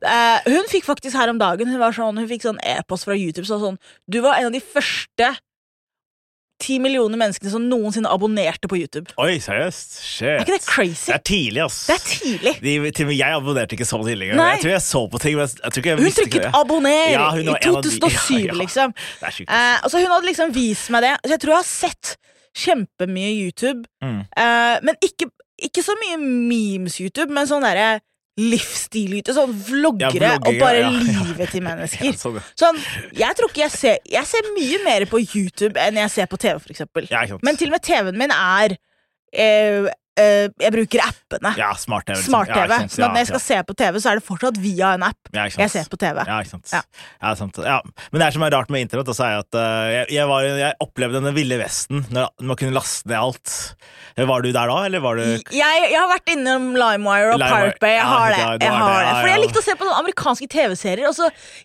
[0.00, 3.12] Uh, Hun fikk faktisk her om dagen Hun var sånn Hun fikk sånn e-post fra
[3.12, 3.74] YouTube så sånn
[4.08, 5.26] Du var en av de første
[6.60, 9.10] ti millioner menneskene som noensinne abonnerte på YouTube.
[9.20, 9.96] Oi, seriøst?
[10.04, 10.28] Shit.
[10.28, 11.06] Er ikke det crazy?
[11.10, 11.78] Det er tidlig, ass.
[11.88, 12.54] Det er tidlig.
[12.62, 14.30] De, til og med jeg abonnerte ikke så tidlig.
[14.38, 14.48] Nei.
[14.56, 16.52] Jeg tror jeg så på ting, men jeg tror ikke jeg Hun visste trykket det.
[16.54, 18.58] 'abonner' Ja, i en av de- 2007, Ja, ja.
[18.60, 18.94] liksom.
[19.20, 19.50] Det er sjukt.
[19.50, 21.14] Eh, altså Hun hadde liksom vist meg det.
[21.24, 22.16] Så jeg tror jeg har sett
[22.56, 23.84] kjempemye YouTube.
[24.02, 24.20] Mm.
[24.36, 25.30] Eh, men ikke,
[25.62, 28.00] ikke så mye memes-YouTube, men sånn derre
[28.40, 29.36] livsstil-YouTube.
[29.36, 32.18] Sånn vloggere Ja, vloggere, og bare ja, livet til mennesker.
[32.18, 32.38] Sånn.
[32.58, 32.80] Sånn,
[33.16, 36.40] jeg tror ikke jeg ser Jeg ser mye mer på YouTube enn jeg ser på
[36.40, 36.60] TV.
[37.10, 37.26] Ja.
[37.44, 38.76] Men til og med TV-en min er
[39.32, 41.52] eh, Jeg bruker appene.
[41.56, 42.16] ja, smart-TV.
[42.18, 42.32] liksom.
[42.32, 42.72] Smart-TV.
[42.74, 45.04] Ja, sånn at når jeg skal se på TV, så er det fortsatt via en
[45.06, 46.24] app Ja, jeg ser på TV.
[46.26, 46.72] Ja, ikke sant.
[46.74, 47.34] Ja.
[47.38, 47.60] Sant.
[47.64, 47.78] Ja.
[48.10, 50.44] Men det er som er rart med internett, også er at eh, jeg, jeg, var,
[50.44, 53.54] jeg opplevde den ville vesten når man kunne laste ned alt.
[54.20, 57.80] Var du der da, eller var du Jeg, jeg har vært innom LimeWire og Pirate
[57.80, 57.94] Bay.
[57.94, 58.66] Jeg har det.
[58.66, 59.14] Jeg har det.
[59.20, 61.20] Fordi jeg likte å se på sånne amerikanske TV-serier.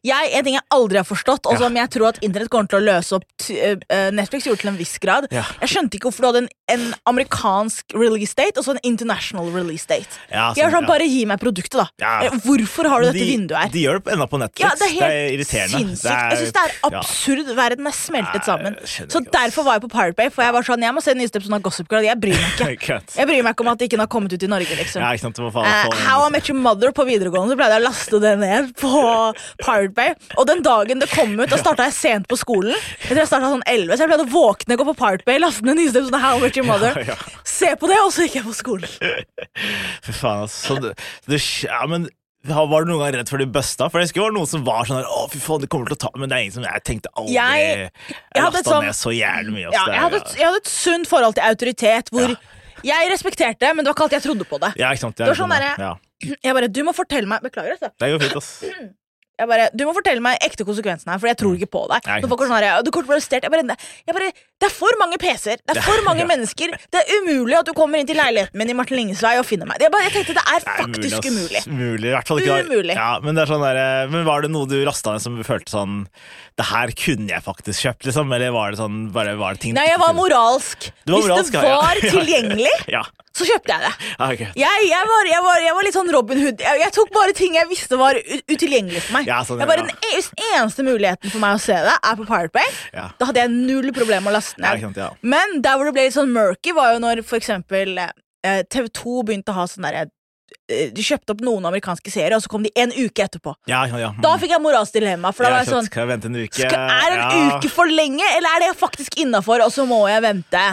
[0.06, 2.80] Jeg, En ting jeg aldri har forstått, og som jeg tror at internett kommer til
[2.80, 5.28] å løse opp eh, Netflix gjorde til en viss grad.
[5.34, 9.50] Jeg skjønte ikke hvorfor du hadde en, en amerikansk release date og så en international
[9.54, 10.08] release date.
[10.32, 10.88] Ja, Jeg er sånn, sånn.
[10.90, 11.88] Bare gi meg produktet, da.
[12.02, 12.14] Ja.
[12.28, 13.70] Eh, Hvorfor har du dette de, vinduet her?
[13.74, 14.64] De gjør det enda på Netflix.
[14.66, 15.78] Ja, det er helt irriterende.
[15.80, 16.04] sinnssykt.
[16.04, 17.56] Det er- jeg synes det er absurd.
[17.56, 18.76] Verden er smeltet sammen.
[18.86, 20.30] Så derfor var jeg på Pirate Bay.
[20.30, 22.04] For jeg var sånn, jeg må se den nyeste episode av Gossip Girl.
[22.04, 23.02] Jeg bryr meg ikke.
[23.16, 24.76] Jeg bryr meg ikke om at det ikke har kommet ut i Norge.
[24.76, 25.40] liksom sant.
[25.40, 28.76] Eh, How I Met Your Mother på videregående Så pleide jeg å laste det ned
[28.76, 28.92] på
[29.64, 30.14] Pirate Bay.
[30.38, 32.74] Og den dagen det kom ut, da starta jeg sent på skolen.
[33.06, 35.40] Jeg tror jeg startet sånn 11 Så jeg pleide å våkne, gå på Pirate Bay,
[35.40, 36.94] laste ned nyeste episode av How I Met Your Mother.
[37.44, 38.90] Se på det, og så gikk jeg på skolen.
[40.06, 40.78] Fy faen, altså.
[40.82, 40.90] Du,
[41.32, 42.10] det, ja, men
[42.46, 43.88] var du noen gang redd for de busta?
[43.90, 45.90] For jeg husker det var noen som var sånn her, Å, fy faen, det kommer
[45.90, 48.62] til å ta Men det er ingen som Jeg tenkte aldri Jeg- Jeg, jeg lasta
[48.68, 49.64] sånn- ned så jævlig mye.
[49.74, 52.36] Ja, er- jeg, hadde et, jeg hadde et sunt forhold til autoritet hvor
[52.86, 54.70] jeg respekterte, men det var ikke alltid jeg trodde på det.
[54.78, 55.16] ja, ikke sant.
[55.18, 55.96] Det var sånn der, ja.
[56.44, 57.90] Jeg bare, du må fortelle meg Beklager, altså.
[57.98, 58.52] Det går fint, ass.
[59.36, 62.06] Jeg bare, du må fortelle meg ekte konsekvensen her, for jeg tror ikke på deg.
[62.08, 63.44] Nei, folk er sånn her, du kommer til arrestert.
[63.44, 63.76] Jeg bare,
[64.08, 64.30] jeg bare,
[64.64, 66.30] det er for mange PC-er, det er for mange Ja.
[66.30, 66.72] mennesker.
[66.94, 69.44] Det er umulig at du kommer inn til leiligheten min i Martin Linges vei og
[69.50, 69.84] finner meg.
[69.84, 71.62] Jeg, bare, jeg tenkte det er Det er faktisk umulig.
[71.68, 72.14] Umulig,
[72.70, 72.96] Umulig.
[72.96, 75.36] Ja, men, det er sånn der, eh, men var det noe du rasta ned som
[75.36, 76.00] du følte sånn
[76.56, 78.32] Det her kunne jeg faktisk kjøpt, liksom?
[78.40, 80.88] Eller var det sånn bare var det ting Nei, jeg var moralsk.
[81.04, 82.12] Var Hvis moralsk, det var Ja.
[82.16, 83.04] tilgjengelig, Ja.
[83.36, 83.94] Så kjøpte jeg det.
[84.16, 84.48] Okay.
[84.56, 86.62] Jeg, jeg, var, jeg, var, jeg var litt sånn Robin Hood.
[86.64, 88.16] Jeg, tok bare ting jeg visste var
[88.48, 89.28] utilgjengelig for meg.
[89.28, 89.68] Ja, sånn, ja.
[89.76, 92.70] Den e- eneste muligheten for meg å se det, er på Pirate Bay.
[92.96, 93.10] Ja.
[93.20, 94.86] Da hadde jeg null problem med å laste ned.
[94.88, 95.22] sant.
[95.36, 99.22] Men der hvor det ble litt sånn murky, var jo når for eksempel eh, TV2
[99.28, 100.06] begynte å ha sånn derre
[100.72, 103.54] eh, De kjøpte opp noen amerikanske serier, og så kom de en uke etterpå.
[103.68, 104.12] Ja, ja, ja.
[104.24, 105.36] Da fikk jeg moralsk dilemma.
[105.36, 106.56] For da var jeg sånn Skal jeg vente en uke?
[106.64, 110.24] skal, Er en uke for lenge, eller er det faktisk innafor, og så må jeg
[110.24, 110.66] vente?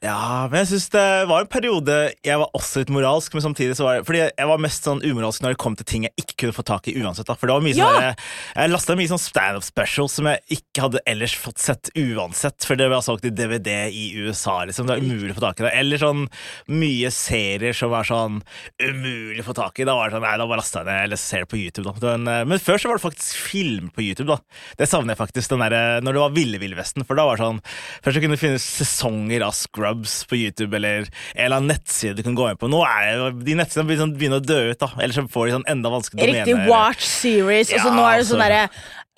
[0.00, 3.74] Ja, men jeg synes det var en periode jeg var også litt moralsk, men samtidig
[3.76, 6.14] så var det Fordi jeg var mest sånn umoralsk når det kom til ting jeg
[6.22, 7.28] ikke kunne få tak i uansett.
[7.28, 7.88] da For det var mye Ja.
[7.90, 8.16] sånn Jeg,
[8.56, 12.80] Jeg lasta mye sånn standup specials som jeg ikke hadde ellers fått sett uansett, for
[12.80, 14.86] det var solgt i DVD i USA, liksom.
[14.88, 15.72] Det var umulig å få tak i det.
[15.82, 16.24] Eller sånn
[16.72, 18.40] mye serier som var sånn
[18.80, 19.84] umulig å få tak i.
[19.84, 21.92] Da var det sånn, nei, da bare lasta jeg ned eller ser det på YouTube,
[22.00, 22.16] da.
[22.16, 24.38] Men, eh, men før så var det faktisk film på YouTube, da.
[24.80, 27.36] Det savner jeg faktisk, den der, når det var Ville Ville Vesten, for da var
[27.36, 27.60] det sånn
[28.00, 29.52] Først så kunne du finne sesonger av
[29.90, 31.02] Scrubs på YouTube, eller
[31.34, 32.68] en eller annen nettside du kan gå inn på.
[32.70, 34.88] Nå er det, de nettsidene begynner, sånn, begynner å dø ut, da.
[35.00, 38.26] Eller så får de sånn enda vanskeligere Riktig watch series, og så nå er det
[38.30, 38.48] sånn altså.
[38.48, 38.70] derre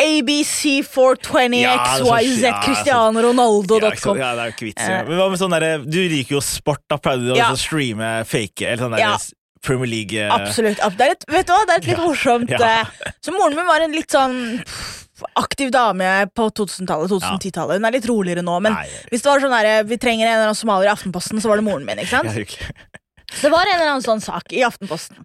[0.02, 2.64] ABC420 Ja, sånn- ja, altså.
[2.64, 4.18] Cristiano Ronaldo.com.
[4.18, 4.82] ja, det er jo ikke vits.
[4.82, 5.04] Eh.
[5.08, 6.96] Men hva med sånn derre Du liker jo sport, da.
[6.98, 7.50] Pleide du Ja.
[7.52, 9.12] å streame fake eller sånn Ja.
[9.16, 9.32] derre
[9.62, 10.76] Premier League eh, Absolutt.
[10.96, 12.80] Det er et, vet du hva, det er et litt morsomt Ja.
[12.80, 12.84] eh,
[13.22, 15.06] Så moren min var en litt sånn pff,
[15.40, 17.78] aktiv dame på 2000-tallet, 2010-tallet.
[17.80, 18.88] Hun er litt roligere nå, men Nei.
[19.12, 21.60] hvis det var sånn der, vi trenger en eller annen somalier i Aftenposten, så var
[21.62, 21.98] det moren min.
[22.02, 22.28] ikke sant?
[22.30, 22.74] Ja, hyggelig.
[23.32, 25.22] Så det var en eller annen sånn sak i Aftenposten.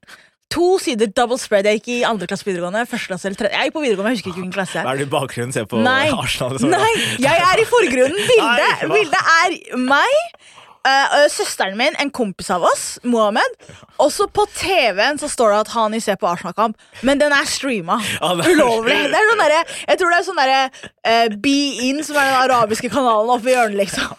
[0.55, 1.67] To sider double spread.
[1.67, 2.85] Jeg gikk i andre klasse videregående.
[2.87, 3.57] Første klasse eller tredje.
[3.57, 4.83] Jeg gikk på videregående, jeg husker ikke hvilken klasse.
[4.85, 5.51] Hva er det i bakgrunnen?
[5.51, 6.05] Se på Nei.
[6.15, 6.55] Arsenal?
[6.71, 8.21] Nei, jeg er i forgrunnen.
[8.31, 9.57] Bildet, bildet er
[9.91, 10.47] meg,
[10.85, 13.55] øh, søsteren min, en kompis av oss, Mohammed.
[14.03, 17.97] Også på TV-en så står det at Hani ser på Arsenal-kamp, men den er streama.
[18.21, 18.97] Ja, Ulovlig.
[19.11, 21.55] Det er sånn derre- jeg tror det er sånn derre uh, Be
[21.87, 24.13] In, som er den arabiske kanalen oppe i hjørnet, liksom.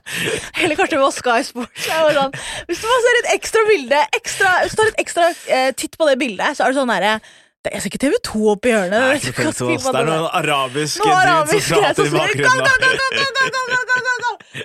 [0.62, 1.88] Eller kanskje det var Sky Sports.
[1.88, 2.36] Sånn,
[2.68, 5.98] hvis du bare ser et ekstra bilde, ekstra, hvis du tar et ekstra uh, titt
[5.98, 7.16] på det bildet, så er det sånn derre
[7.66, 8.94] det ser ikke TV 2 oppi hjørnet.
[8.94, 12.76] Nei, ikke TV 2, det er noen arabiske dude som prater i bakgrunnen.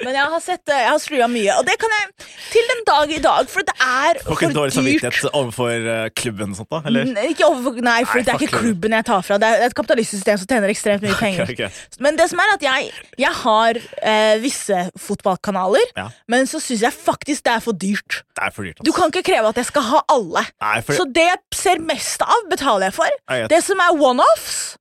[0.02, 2.82] Men jeg har sett eh, Jeg har slua mye, og det kan jeg til den
[2.88, 4.26] dag i dag, for det er for dyrt.
[4.28, 6.82] Får ikke dårlig samvittighet overfor eh, klubben sånt, da?
[6.90, 7.12] Eller?
[7.32, 9.38] Ikke overfor, nei, for nei, det er ikke klubben jeg tar fra.
[9.42, 11.44] Det er et kapitalistsystem som tjener ekstremt mye penger.
[11.46, 12.02] Okay, okay.
[12.04, 12.92] Men det som er at jeg,
[13.24, 16.08] jeg har eh, visse fotballkanaler, ja.
[16.32, 18.22] men så syns jeg faktisk det er for dyrt.
[18.36, 18.88] Det er for dyrt altså.
[18.88, 20.46] Du kan ikke kreve at jeg skal ha alle.
[20.64, 20.98] Nei, for...
[21.00, 23.10] Så det jeg ser mest av, betaler jeg for.
[23.30, 24.78] Jeg- Det som er one-offs,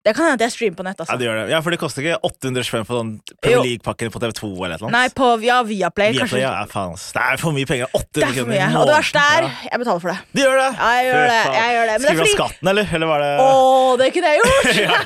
[0.00, 0.96] Det kan hende jeg streamer på nett.
[0.96, 1.50] Ja, altså det gjør det.
[1.52, 3.10] Ja, for det koster ikke 800 spenn på sånn
[3.44, 3.60] Premier.
[3.66, 6.14] League-pakken på TV2 eller et eller Nei, på ja, Viaplay.
[6.16, 6.94] Viaplay, ja, ja, faen.
[6.96, 7.84] Det er for mye penger.
[7.92, 8.60] 800 det er for kroner mye.
[8.64, 8.78] måneden.
[8.80, 10.16] Og det verste er, jeg betaler for det.
[10.32, 10.70] Du gjør det?
[10.80, 11.96] Ja, jeg gjør det, jeg gjør det.
[12.00, 12.94] Men er Skriver av skatten, eller?
[12.96, 14.80] Eller var det Å, det kunne jeg gjort!
[14.88, 14.96] ja.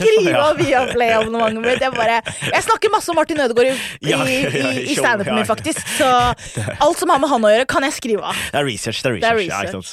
[0.00, 0.40] Skrive ja.
[0.48, 1.84] av Viaplay-abonnementet mitt.
[1.84, 2.16] Jeg, bare,
[2.56, 5.44] jeg snakker masse om Martin Ødegaard i, i, Ja, ja, ja, i, i standupen min,
[5.44, 5.84] faktisk.
[5.98, 6.08] Så
[6.88, 8.40] alt som har med han å gjøre, kan jeg skrive av.
[8.48, 9.04] Det er research.
[9.04, 9.92] Det er Det er research.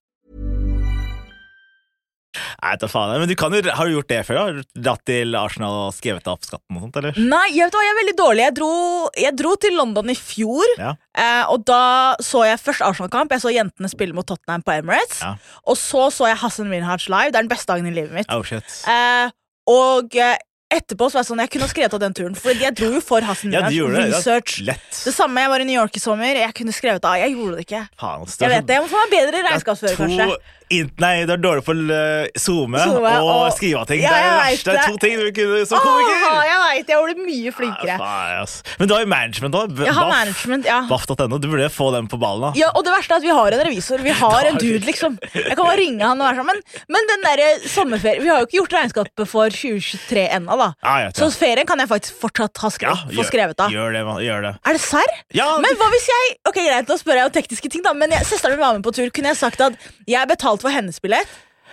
[2.61, 3.11] Nei, da faen.
[3.19, 4.37] Men du kan jo, har du gjort det før?
[4.37, 4.43] da?
[4.45, 7.17] Har du dratt til Arsenal og skrevet opp skatten og sånt, eller?
[7.19, 8.43] Nei, jeg vet hva, jeg er veldig dårlig.
[8.45, 8.69] Jeg dro,
[9.25, 10.93] jeg dro til London i fjor, Ja.
[11.17, 11.81] eh, og da
[12.23, 13.31] så jeg først Arsenal-kamp.
[13.35, 15.19] Jeg så jentene spille mot Tottenham på Emirates.
[15.25, 15.33] Ja.
[15.67, 17.31] Og så så jeg Hassan Minhaj live.
[17.33, 18.31] Det er den beste dagen i livet mitt.
[18.31, 18.63] Oh, shit.
[18.87, 19.27] Eh,
[19.71, 20.37] og eh,
[20.71, 22.93] etterpå så var jeg sånn, jeg kunne ha skrevet av den turen, for jeg dro
[22.95, 24.13] jo for Hassan Ja, du gjorde det.
[24.15, 24.61] Research.
[24.63, 24.87] Lett.
[25.03, 26.39] Det samme, jeg var i New York i sommer.
[26.39, 27.17] Jeg kunne skrevet av.
[27.19, 27.83] Jeg gjorde det ikke.
[27.99, 28.39] Faen, ass.
[28.39, 30.39] Jeg vet det, jeg må få meg bedre regnskapsfører, kanskje.
[31.03, 31.95] Nei, du er dårlig på å
[32.39, 34.01] zoome Zoome og, og- skrive ting.
[34.03, 34.63] Ja, det er det.
[34.65, 36.43] Det er to ting du kunne som Åh, komiker.
[36.47, 37.87] jeg vet, jeg ble mye flinkere.
[37.91, 38.55] Ja, faen, ass.
[38.79, 39.75] Men du har jo management òg.
[39.85, 40.79] Jeg har management, ja.
[40.89, 41.37] Baff.no.
[41.41, 42.47] Du burde få den på ballen.
[42.47, 42.51] da.
[42.59, 44.01] Ja, og det verste er at vi har en revisor.
[44.05, 45.17] Vi har en dude, liksom.
[45.35, 46.49] Jeg kan bare ringe han og være sånn.
[46.51, 46.61] Men,
[46.97, 50.69] men den der sommerferien Vi har jo ikke gjort regnskapet for 2023 ennå, da.
[50.83, 53.71] Ja, jeg vet Så ferien kan jeg faktisk fortsatt ha skrevet, Ja, få skrevet av.
[53.73, 54.21] Gjør det, man.
[54.23, 54.53] Gjør det.
[54.67, 55.13] Er det serr?
[55.37, 57.93] Ja, Men hva hvis jeg Ok, greit, nå spør jeg om tekniske ting, da.
[57.97, 59.09] Men jeg, søsteren min var med på tur.
[59.13, 59.77] Kunne jeg sagt at
[60.09, 61.27] jeg betalte for hennes billett?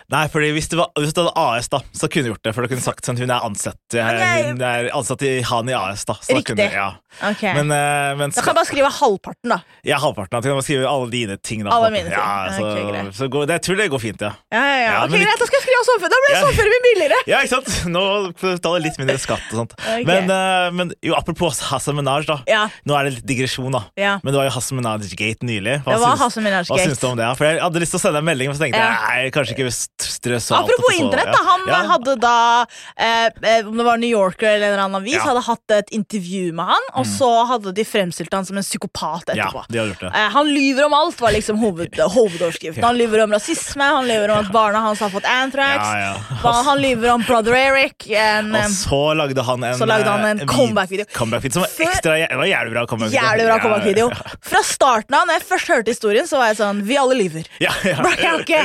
[0.09, 2.53] Nei, fordi hvis det, var, hvis det hadde AS, da, så kunne du gjort det.
[2.57, 4.07] For du kunne sagt sånn, hun er ansatt eh,
[4.49, 6.15] Hun er ansatt i Han i AS, da.
[6.25, 6.55] Så Riktig.
[6.57, 6.87] Kunne, ja.
[7.29, 7.53] okay.
[7.59, 9.59] Men, eh, men Da kan jeg bare skrive halvparten, da.
[9.85, 10.41] ja, halvparten Da.
[10.41, 11.61] Du kan bare skrive alle dine ting.
[11.67, 12.17] Da, Alle mine ting.
[12.17, 14.33] Ja, så, okay, så går, det, jeg tror det går fint, ja.
[14.55, 14.95] Ja, ja, ja.
[15.05, 16.15] Ok, greit, Da skal jeg skrive sommerferie.
[16.15, 16.41] Da blir Ja.
[16.47, 17.21] sommerferien min billigere!
[17.29, 17.71] Ja, ikke sant?
[17.99, 18.05] Nå
[18.41, 19.77] betaler litt mindre skatt og sånt.
[19.77, 20.09] Okay.
[20.09, 22.39] Men, eh, men jo, apropos Hassan Minaj, da.
[22.49, 22.65] Ja.
[22.89, 23.85] Nå er det litt digresjon, da.
[24.01, 24.17] Ja.
[24.25, 25.83] Men det var jo Hassan Minaj-gate nylig.
[25.85, 26.73] Hva Det var syns-.
[26.73, 27.29] Hva syns du om det?
[27.29, 27.37] ja?
[27.37, 29.31] For Jeg hadde lyst til å sende deg en melding, men så tenkte jeg nei,
[29.37, 29.69] kanskje ikke
[30.03, 30.65] strø salt.
[30.69, 31.33] Apropos internett, ja.
[31.33, 31.39] da.
[31.51, 31.83] Han Ja.
[31.93, 35.21] hadde da, eh, eh, om det var New Yorker eller en eller annen avis, Ja.
[35.23, 35.29] Mm.
[35.29, 39.35] hadde hatt et intervju med han, og så hadde de fremstilt han som en psykopat
[39.35, 39.65] Ja, etterpå.
[39.69, 40.07] det.
[40.15, 42.83] Eh, han lyver om alt, var liksom hoved, hovedoverskriften.
[42.85, 46.15] Han lyver om rasisme, han lyver om at barna hans har fått anthrax, Ja, ja.
[46.69, 48.09] Han lyver om brother Eric.
[48.11, 51.05] En, Og eh, så lagde han en, en eh, comeback-video.
[51.15, 54.11] comeback-video Som var ekstra Det var jævlig bra comeback-video.
[54.11, 57.15] Ja, Fra starten av, når jeg først hørte historien, så var jeg sånn Vi alle
[57.19, 57.47] lyver.
[57.61, 57.97] ja, ja.
[58.03, 58.63] Bra, jeg har ikke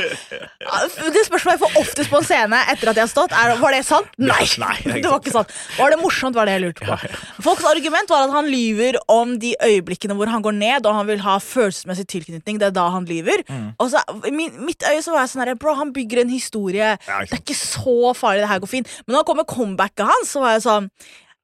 [1.14, 3.74] Det spørsmålet jeg får oftest på en scene etter at jeg har stått, er var
[3.74, 4.10] det sant?
[4.20, 4.44] Nei!
[4.60, 5.54] Nei, det det var ikke sant.
[5.78, 6.98] Var det morsomt, var det jeg lurte på.
[7.44, 11.08] Folks argument var at han lyver om de øyeblikkene hvor han går ned og han
[11.10, 12.60] vil ha følelsesmessig tilknytning.
[12.60, 13.44] Det er da han lyver.
[13.48, 13.66] Mm.
[13.78, 16.94] Og så, min, mitt øye så var jeg sånn her, Bro, han bygger en historie.
[16.94, 18.96] Ja, det er ikke så farlig, det her går fint.
[19.04, 20.90] Men når han kom med comebacket hans, så var jeg sånn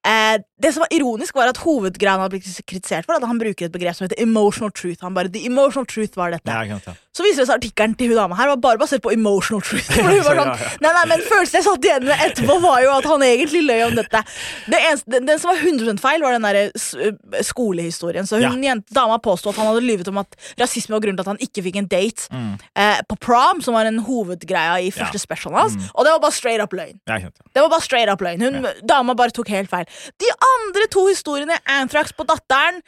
[0.00, 3.38] Eh, det som var ironisk var at Hovedgreia han hadde blitt kritisert for, at han
[3.40, 5.00] bruker et begrep som heter emotional truth.
[5.04, 6.50] Han bare, The emotional truth var dette.
[6.50, 6.94] Ja, sant, ja.
[7.16, 9.88] Så viser det seg artikkelen til hun dama her var bare basert på emotional truth.
[9.94, 10.52] For hun var sånn,
[10.84, 13.82] nei, nei, men Følelsen jeg satt igjen med etterpå, var jo at han egentlig løy
[13.88, 14.22] om dette.
[14.70, 18.26] Det eneste, den, den som var 100 feil, var den der skolehistorien.
[18.28, 21.26] Så hun, jente, dama påsto at han hadde lyvet om at rasisme var grunnen til
[21.26, 22.28] at han ikke fikk en date
[22.76, 25.50] eh, på prom, som var en hovedgreia i første Ja.
[25.56, 25.76] hans.
[25.94, 26.98] Og det var bare straight up løgn.
[27.08, 27.30] Ja, ja.
[27.54, 28.42] Det var bare straight up løgn.
[28.42, 29.86] Hun, Dama bare tok helt feil.
[30.20, 32.80] De andre to historiene, Anthrax på datteren,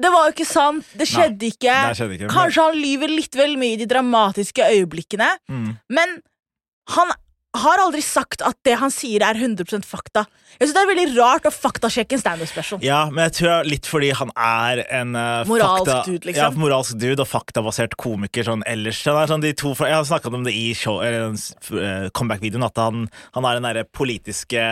[0.00, 0.84] det var jo ikke sant.
[0.96, 1.74] Det skjedde ikke.
[1.90, 5.78] det skjedde ikke, men- Kanskje han lyver litt vel mye i de dramatiske øyeblikkene, Mm.
[5.90, 6.22] men
[6.88, 7.12] han
[7.56, 10.26] har aldri sagt at det han sier er 100% fakta.
[10.56, 12.80] Jeg synes Det er veldig rart å faktasjekke en standup special.
[12.84, 16.54] Ja, men jeg tror litt fordi han er en uh, Moralsk fakta, dude, liksom.
[16.56, 19.02] Ja, moralsk dude og faktabasert komiker sånn ellers.
[19.06, 23.04] Er sånn de to, jeg har snakket om det i show, eh, comeback-videoen, at han,
[23.36, 24.62] han er den derre politiske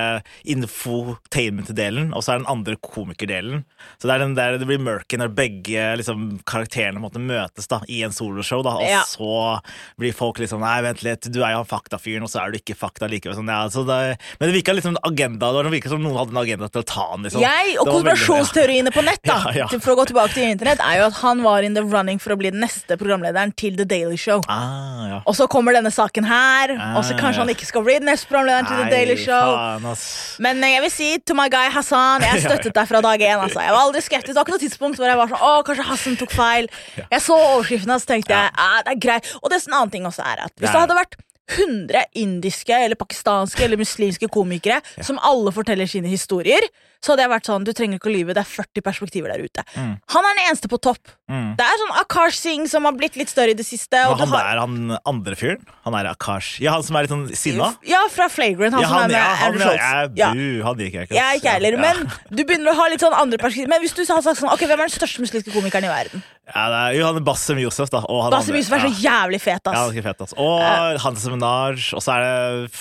[0.55, 3.65] infotainment-delen, og så er den andre komikerdelen.
[3.99, 7.81] Så det er den der det blir murky når begge liksom, karakterene måtte møtes da,
[7.91, 9.03] i en soloshow, og Ja.
[9.09, 9.61] så
[10.01, 12.59] blir folk liksom Nei, vent litt, du er jo han faktafyren, og så er du
[12.59, 13.37] ikke fakta likevel.
[13.37, 16.35] Sånn, ja, det, men det virka liksom en agenda, det det virket som noen hadde
[16.35, 17.43] en agenda til å ta han, liksom.
[17.45, 19.81] Jeg og konspirasjonsteoriene på nett da Ja, ja.
[19.83, 22.35] For å gå tilbake til internett Er jo at han var in the running for
[22.35, 24.43] å bli den neste programlederen til The Daily Show.
[24.49, 25.19] Ah, ja.
[25.29, 28.09] Og så kommer denne saken her, og så Ah, kanskje han ikke skal bli den
[28.11, 29.55] neste programlederen til The Daily Show.
[29.55, 30.05] faen.
[30.45, 33.39] Men eh, jeg vil si to my guy Hassan, jeg støttet deg fra dag én.
[33.45, 33.61] Altså.
[33.65, 34.33] Jeg var aldri skeptisk.
[34.33, 36.69] Det var ikke noe tidspunkt hvor jeg var sånn Å, kanskje Hassan tok feil.
[37.03, 39.31] Jeg så overskriften og så tenkte jeg ja, det er greit.
[39.43, 41.17] Og det er en annen ting også er at hvis Det hadde vært
[41.51, 46.65] 100 indiske eller pakistanske eller muslimske komikere som alle forteller sine historier,
[47.05, 49.45] så hadde jeg vært sånn Du trenger ikke å lyve, det er 40 perspektiver der
[49.45, 49.65] ute.
[49.77, 49.91] Mm.
[50.15, 51.13] Han er den eneste på topp.
[51.29, 53.97] Det er sånn Akash Singh som har blitt litt større i det siste.
[53.97, 55.63] Men han har, er han andre fyren?
[55.87, 56.59] Han er Akash?
[56.65, 57.71] Ja, han som er litt sånn sinna?
[57.89, 60.19] ja, fra Flagrant, han Ja, som er med ja, han, Andrew Scholz.
[60.21, 60.29] ja,
[60.69, 61.17] han liker jeg ikke.
[61.21, 61.85] Jeg er ikke heller, Ja.
[61.87, 63.73] men du begynner å ha litt sånn andre perspektiver.
[63.75, 66.25] Men hvis du hadde sagt sånn, ok, hvem er den største muslimske komikeren i verden?
[66.45, 68.03] ja, det er jo han Bassem Josef, da.
[68.05, 68.77] Han Basim andre.
[68.77, 69.75] Er så jævlig fet, ass.
[69.77, 70.35] Ja, han er fet, ass.
[70.37, 72.81] Og Hans Minaj, og så er det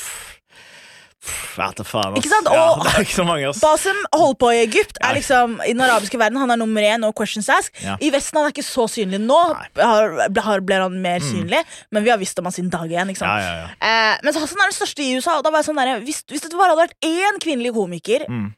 [1.57, 2.15] vet da faen.
[2.19, 2.47] Ikke sant?
[2.51, 3.51] Ja, Og- ikke mange.
[3.61, 6.37] Basim holdt på i Egypt, er liksom i den arabiske verden.
[6.41, 7.71] Han er nummer én, no questions ask.
[7.83, 7.95] Ja.
[8.01, 9.81] I Vesten han er ikke så synlig nå, Mm.
[9.81, 13.09] har, har, ble han mer synlig, men vi har visst om han siden dag én.
[13.13, 13.41] Ikke sant?
[13.41, 13.67] Ja, ja.
[14.13, 15.37] Eh, mens Hassan er den største i USA.
[15.37, 18.25] Og da var jeg sånn der, hvis, hvis det bare hadde vært én kvinnelig komiker,
[18.29, 18.53] Mm.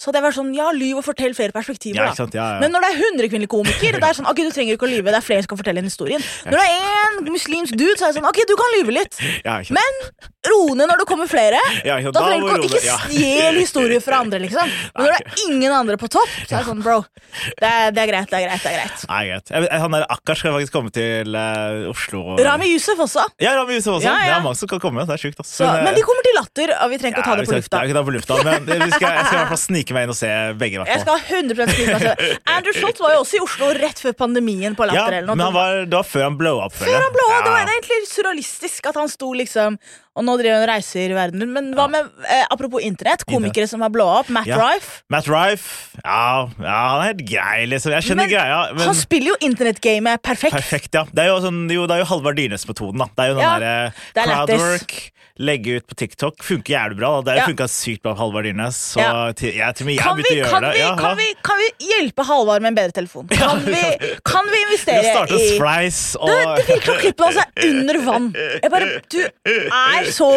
[0.00, 2.00] Så hadde jeg vært sånn Ja, lyv og fortell flere perspektiver.
[2.02, 2.26] Ja, da.
[2.26, 2.36] ikke?
[2.36, 2.60] Ja, ja.
[2.62, 4.90] Men når det er 100 kvinnelige komikere, det er sånn, ok, du trenger ikke å
[4.90, 6.24] lyve, det er flere som kan fortelle en historien.
[6.48, 9.20] Når det er én muslimsk dude, så er det sånn, ok, du kan lyve litt,
[9.44, 10.00] ikke men
[10.44, 11.60] ro ned når det kommer flere.
[11.80, 12.10] Ikke?
[12.12, 14.68] Da trenger du ikke, ikke stjel historier fra andre, liksom.
[14.94, 16.98] Men når det er ingen andre på topp, så er det sånn, bro,
[17.62, 19.06] det er, det er greit, det er greit, det er greit.
[19.08, 19.54] Nei, greit.
[19.54, 22.36] Jeg Han der akkurat, skal faktisk komme til uh, Oslo.
[22.44, 23.24] Rami Yusuf også.
[23.40, 24.12] Ja, Rami Yusuf også.
[24.12, 25.06] Det er mange som kan komme.
[25.08, 25.54] Det er sjukt, ass.
[25.62, 27.82] Så, men de kommer til latter, og vi trenger ikke å ta det på lufta.
[27.88, 30.12] ikke det på lufta, men vi skal, jeg skal i hvert fall snike meg inn
[30.14, 30.80] og se begge.
[30.80, 30.94] Hvertfall.
[30.94, 32.38] Jeg skal 100 skrive meg.
[32.54, 35.18] Andrew Schultz var jo også i Oslo rett før pandemien på Ja, Latter.
[35.18, 35.36] eller noe.
[35.36, 36.72] men han var, det var før han blow up.
[36.72, 37.42] Før Før blow up, ja.
[37.44, 39.76] det var egentlig surrealistisk at han sto liksom
[40.14, 41.42] Og nå driver han reiser i verden.
[41.50, 44.28] Men hva med, eh, apropos internett, komikere som har blowa opp?
[44.30, 44.60] Matt Ja.
[44.62, 45.02] Rife.
[45.10, 47.90] Matt Rife, ja, ja, han er helt grei, liksom.
[47.90, 50.54] Jeg skjønner Men greia, men Han spiller jo internettgamet perfekt.
[50.54, 51.02] perfekt, ja.
[51.10, 53.08] Det er jo, sånn, jo, det er jo Halvard Dyrnes-metoden, da.
[53.10, 54.94] Det er jo den Ja, derre eh, crowdwork,
[55.38, 56.42] legge ut på TikTok.
[56.46, 57.08] Funker jævlig bra.
[57.22, 57.32] da.
[57.32, 57.46] Det Ja.
[57.48, 58.76] funka sykt bra på Halvard Dyrnes.
[58.94, 59.32] Så Ja.
[59.32, 62.22] til, jeg, til og jeg Kan vi, kan, vi, Ja, kan, vi, kan vi hjelpe
[62.24, 63.26] Halvard med en bedre telefon?
[63.28, 63.82] Kan vi,
[64.24, 68.30] kan vi investere i Splice og det, det virker som klippet hans er under vann.
[68.62, 70.36] Jeg bare, Du er så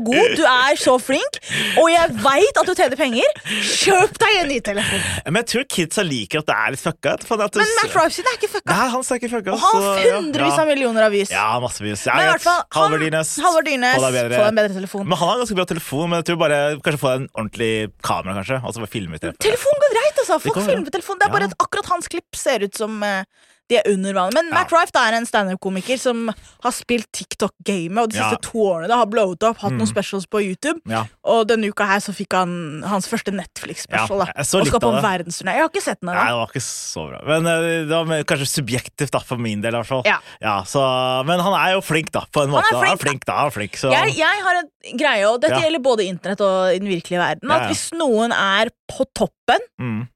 [0.00, 1.38] God, du er så flink,
[1.76, 3.40] og jeg veit at du tjener penger.
[3.44, 5.02] Kjøp deg en ny telefon.
[5.26, 7.16] Men jeg tror kidsa liker at det er litt fucka.
[7.20, 8.72] Det- Men Matt Rife sin er ikke fucka.
[8.72, 9.52] Nei, han er ikke fucka.
[9.52, 10.62] Og han har hundrevis ja.
[10.62, 11.30] av millioner av views.
[11.30, 12.06] Ja, massevis.
[12.06, 12.76] Ja, Men i jeg hvert fall, vet.
[12.78, 15.06] Halvard Dyrnes, Få deg en bedre telefon.
[15.06, 18.36] Men han har ganske bra telefon, men jeg tror bare kanskje få en ordentlig kamera,
[18.40, 18.62] kanskje.
[18.64, 19.36] Og så bare filme ut det.
[19.44, 20.40] Telefon går greit, altså.
[20.40, 21.20] Folk filmer på telefon.
[21.20, 23.24] Det er bare at akkurat hans klipp ser ut som eh,
[23.70, 24.34] de er under vannet.
[24.34, 26.26] Men Rife da er en standup-komiker som
[26.62, 28.30] har spilt TikTok-gamet, og de Ja.
[28.30, 29.78] siste to årene da har blowet opp, hatt Mm.
[29.78, 30.80] noen specials på YouTube.
[30.86, 31.04] Ja.
[31.24, 34.18] Og denne uka her så fikk han hans første Netflix-special.
[34.26, 35.04] Ja, Og skal på en det.
[35.04, 35.54] verdensturné.
[35.54, 36.26] Jeg har ikke sett den ennå.
[36.26, 37.20] det var ikke så bra.
[37.26, 40.02] Men eh, det var kanskje subjektivt, da, for min del, i hvert fall.
[40.04, 40.62] Ja.
[40.64, 42.72] så, men han er jo flink, da, på en Han måte.
[42.72, 43.32] er flink, han er flink, da.
[43.38, 45.60] Han er flink, så Jeg, jeg har en greie, og dette Ja.
[45.70, 47.68] gjelder både internett og i den virkelige verden, Ja, at ja.
[47.68, 50.08] hvis noen er på toppen, mm.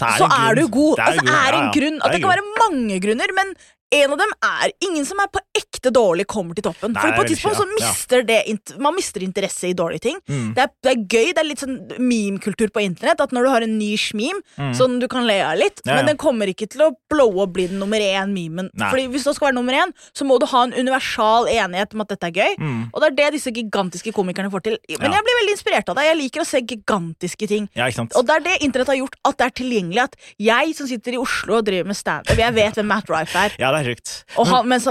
[0.00, 0.96] Så er du god.
[0.96, 2.00] Det er altså, er en grunn.
[2.00, 3.54] At Det det kan være mange grunner, men
[3.92, 6.92] en av dem er ingen som er på ekte dårlig, kommer til toppen.
[6.94, 8.38] Nei, For på et tidspunkt så mister det
[8.78, 10.18] Man mister interesse i dårlige ting.
[10.28, 10.54] Mm.
[10.54, 11.32] Det, er, det er gøy.
[11.34, 13.20] Det er litt sånn meme-kultur på internett.
[13.24, 14.72] At når du har en ny meme, Mm.
[14.76, 15.96] sånn du kan le av litt, Ja, ja.
[15.96, 18.70] men den kommer ikke til å blowe og bli den nummer én-memen.
[18.76, 22.00] Fordi Hvis du skal være nummer én, så må du ha en universal enighet om
[22.02, 22.56] at dette er gøy.
[22.58, 22.90] Mm.
[22.94, 24.78] Og det er det disse gigantiske komikerne får til.
[25.00, 25.16] Men Ja.
[25.18, 26.04] jeg blir veldig inspirert av det.
[26.04, 27.68] Jeg liker å se gigantiske ting.
[27.74, 28.12] Ja, ikke sant?
[28.16, 30.02] Og det er det internett har gjort, at det er tilgjengelig.
[30.02, 33.36] At jeg som sitter i Oslo og driver med standup, jeg vet hvem Matt Rife
[33.36, 33.50] er.
[33.58, 34.12] Ja, det er sjukt.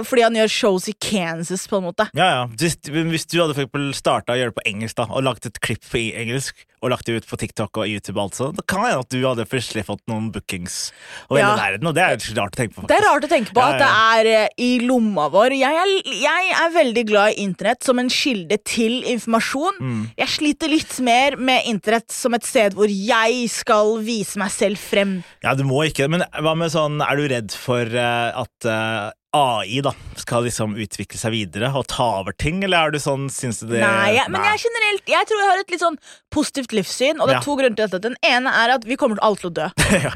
[0.10, 2.10] Fordi han gjør shows i Kansas, på en måte.
[2.18, 2.42] Ja, ja.
[2.60, 5.46] Hvis, hvis du hadde for eksempel starta å gjøre det på engelsk da, og lagt
[5.50, 8.86] et klipp på engelsk og lagt det ut på TikTok og YouTube, altså, da kan
[8.86, 10.94] det hende at du hadde plutselig fått noen bookings
[11.28, 11.50] over Ja.
[11.50, 11.90] hele verden.
[11.90, 12.86] Og det er rart å tenke på.
[12.88, 15.58] Det er rart å tenke på at det er eh, i lomma vår.
[15.60, 19.82] Jeg er, jeg er veldig glad i internett som en kilde til informasjon.
[19.84, 20.06] Mm.
[20.22, 24.80] Jeg sliter litt mer med internett som et sted hvor jeg skal vise meg selv
[24.80, 25.18] frem.
[25.44, 29.12] Ja, du må ikke Men hva med sånn, er du redd for eh, at eh,
[29.36, 33.28] AI da skal liksom utvikle seg videre og ta over ting, eller er du sånn,
[33.30, 35.84] syns du det Nei, jeg, men jeg er generelt Jeg tror jeg har et litt
[35.84, 36.00] sånn
[36.34, 37.42] positivt livssyn, og det er Ja.
[37.46, 38.00] to grunner til dette.
[38.04, 39.68] Den ene er at vi kommer alle til å dø.
[40.06, 40.12] ja?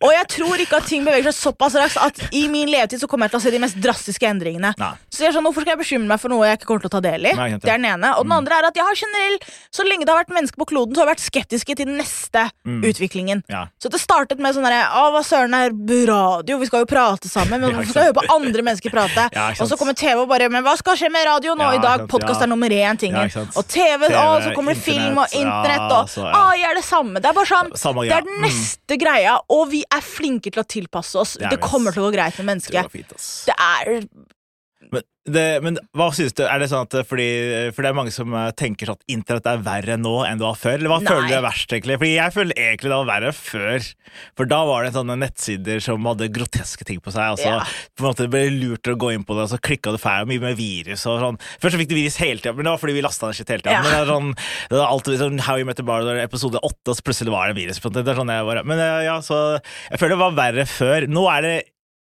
[0.00, 3.08] Og jeg tror ikke at ting beveger seg såpass raskt at i min levetid så
[3.10, 4.70] kommer jeg til å se de mest drastiske endringene.
[4.80, 4.92] Nei.
[5.12, 6.88] Så jeg er sånn, Hvorfor skal jeg bekymre meg for noe jeg ikke kommer til
[6.92, 7.34] å ta del i?
[7.36, 8.12] Nei, det er den ene.
[8.16, 9.44] Og den andre er at jeg har generelt,
[9.74, 12.00] så lenge det har vært mennesker på kloden, så har jeg vært skeptiske til den
[12.00, 12.80] neste Mm.
[12.84, 13.42] utviklingen.
[13.52, 13.66] Ja.
[13.80, 15.72] Så det startet med sånn herre Å, hva søren er
[16.08, 16.58] radio?
[16.60, 17.60] Vi skal jo prate sammen.
[17.60, 19.28] Men hvorfor skal jeg høre på andre mennesker prate?
[19.32, 21.78] Ja, og så kommer TV og bare Men hva skal skje med radio nå Ja,
[21.78, 22.06] i dag?
[22.10, 23.30] Podkast er nummer én-tingen.
[23.30, 26.26] Ja, og TV, TV, og så kommer det film og internett, og altså.
[26.26, 27.22] AI er det samme.
[27.22, 30.62] Det er bare sånn Samme Det er den neste greia, og vi er flinke til
[30.62, 31.36] å tilpasse oss.
[31.38, 32.90] Det Det, kommer til å gå greit med mennesket.
[33.46, 34.02] Det er
[34.92, 36.42] Men, det, men hva synes du?
[36.48, 37.26] Er det sånn at fordi,
[37.76, 40.46] For det er mange som eh, tenker sånn at internett er verre nå enn det
[40.46, 40.78] var før.
[40.80, 41.10] Eller hva Nei.
[41.12, 41.98] føler du er verst, egentlig?
[42.00, 43.88] Fordi jeg føler egentlig det var verre før.
[44.40, 47.36] For da var det sånne nettsider som hadde groteske ting på seg.
[47.36, 47.60] Og så Ja.
[47.94, 50.26] på en måte ble lurt å gå inn på det, og så klikka det feil,
[50.30, 51.40] mye med virus og sånn.
[51.60, 53.48] Først så fikk du virus hele tida, men det var fordi vi lasta ned shit
[53.54, 53.76] hele tida.
[53.76, 53.82] Ja.
[53.84, 54.32] Men det er sånn,
[54.70, 57.52] det er alltid sånn How You Met The Mother episode åtte, og så plutselig var
[57.52, 57.78] det virus.
[57.80, 61.06] Det er sånn jeg bare, men eh, ja, så jeg føler det var verre før.
[61.12, 61.54] Nå er det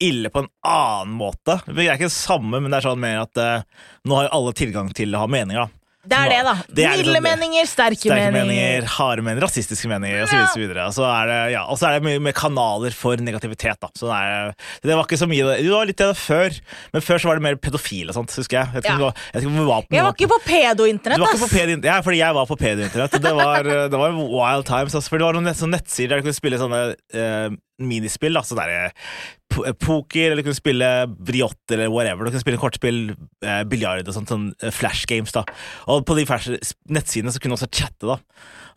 [0.02, 1.60] ille på en annen måte.
[1.68, 4.36] Det er ikke det samme, men det er sånn mer at uh, nå har jo
[4.39, 5.62] alle tilgang til å ha meninger.
[5.64, 5.80] da.
[6.04, 6.54] det, er det da.
[6.68, 8.48] Det er liksom Milde meninger, sterke, Sterke meninger.
[8.50, 10.36] meninger, harde meninger, rasistiske meninger osv.
[10.41, 10.88] Og så.
[10.89, 13.80] Og så er det, ja, og så er det mye med kanaler for negativitet.
[13.80, 13.88] da.
[13.96, 14.52] Så det, er,
[14.84, 16.60] det var ikke så mye Det var litt det før,
[16.91, 18.84] men før så var det mer pedofil og sånt, husker jeg.
[18.84, 18.98] Jeg Ja.
[19.00, 22.58] var- jeg Jeg var ikke på pedo-internett, du på pedo Ja, fordi jeg var på
[22.60, 23.12] pedo-internett.
[23.24, 24.94] Det var, det var wild times.
[24.96, 28.36] Altså, for det var noen nett, sånne nettsider der du kunne spille sånne uh, minispill.
[28.38, 32.26] Altså der, po- poker, eller du kunne spille briott eller whatever.
[32.26, 33.16] Du kunne spille kortspill,
[33.46, 35.32] eh, biljard og sånt, sånn eh, flash games.
[35.36, 35.44] da
[35.88, 38.08] Og på de nettsidene så kunne du også chatte.
[38.08, 38.18] da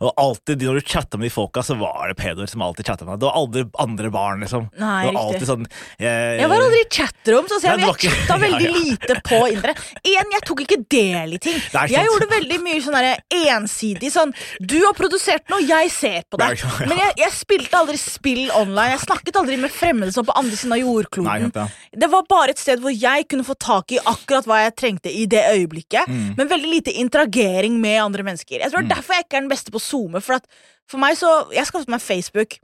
[0.05, 3.05] Og alltid når du chatta med de folka, så var det pedoer som alltid chatta
[3.05, 3.23] med deg.
[3.25, 4.69] Det var aldri andre barn, liksom.
[4.77, 5.65] Nei, det var alltid sånn
[5.97, 8.83] eh, Jeg var aldri i chatrom, så jeg, jeg chatta veldig Ja, ja.
[8.85, 9.81] lite på internett.
[10.03, 11.57] Én, jeg tok ikke del i ting.
[11.89, 12.99] Jeg gjorde veldig mye sånn
[13.57, 16.53] ensidig sånn Du har produsert noe, jeg ser på det.
[16.85, 18.93] Men jeg, jeg spilte aldri spill online.
[18.93, 21.51] Jeg snakket aldri med fremmede som på andre siden av jordkloden.
[21.55, 21.67] Nei.
[21.93, 25.11] Det var bare et sted hvor jeg kunne få tak i akkurat hva jeg trengte
[25.13, 26.35] i det øyeblikket, Mm.
[26.37, 28.59] men veldig lite interagering med andre mennesker.
[28.59, 30.21] Jeg tror er derfor jeg ikke er den beste på Zoome.
[30.21, 30.39] For,
[30.87, 32.57] for meg så, Jeg skaffet meg Facebook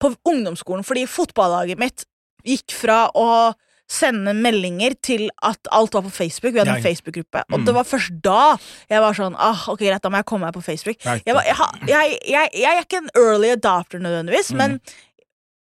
[0.00, 2.04] på ungdomsskolen fordi fotballaget mitt
[2.46, 3.52] gikk fra å
[3.90, 6.52] sende meldinger til at alt var på Facebook.
[6.54, 6.82] Vi hadde en.
[6.82, 7.42] Facebook-gruppe.
[7.52, 7.64] Og Mm.
[7.66, 8.56] det var først da
[8.88, 10.96] jeg var sånn ah, Ok, greit, da må jeg komme meg på Facebook.
[11.02, 14.56] Jeg, var, jeg, jeg, jeg er ikke en early adopter nødvendigvis, Mm.
[14.56, 14.80] men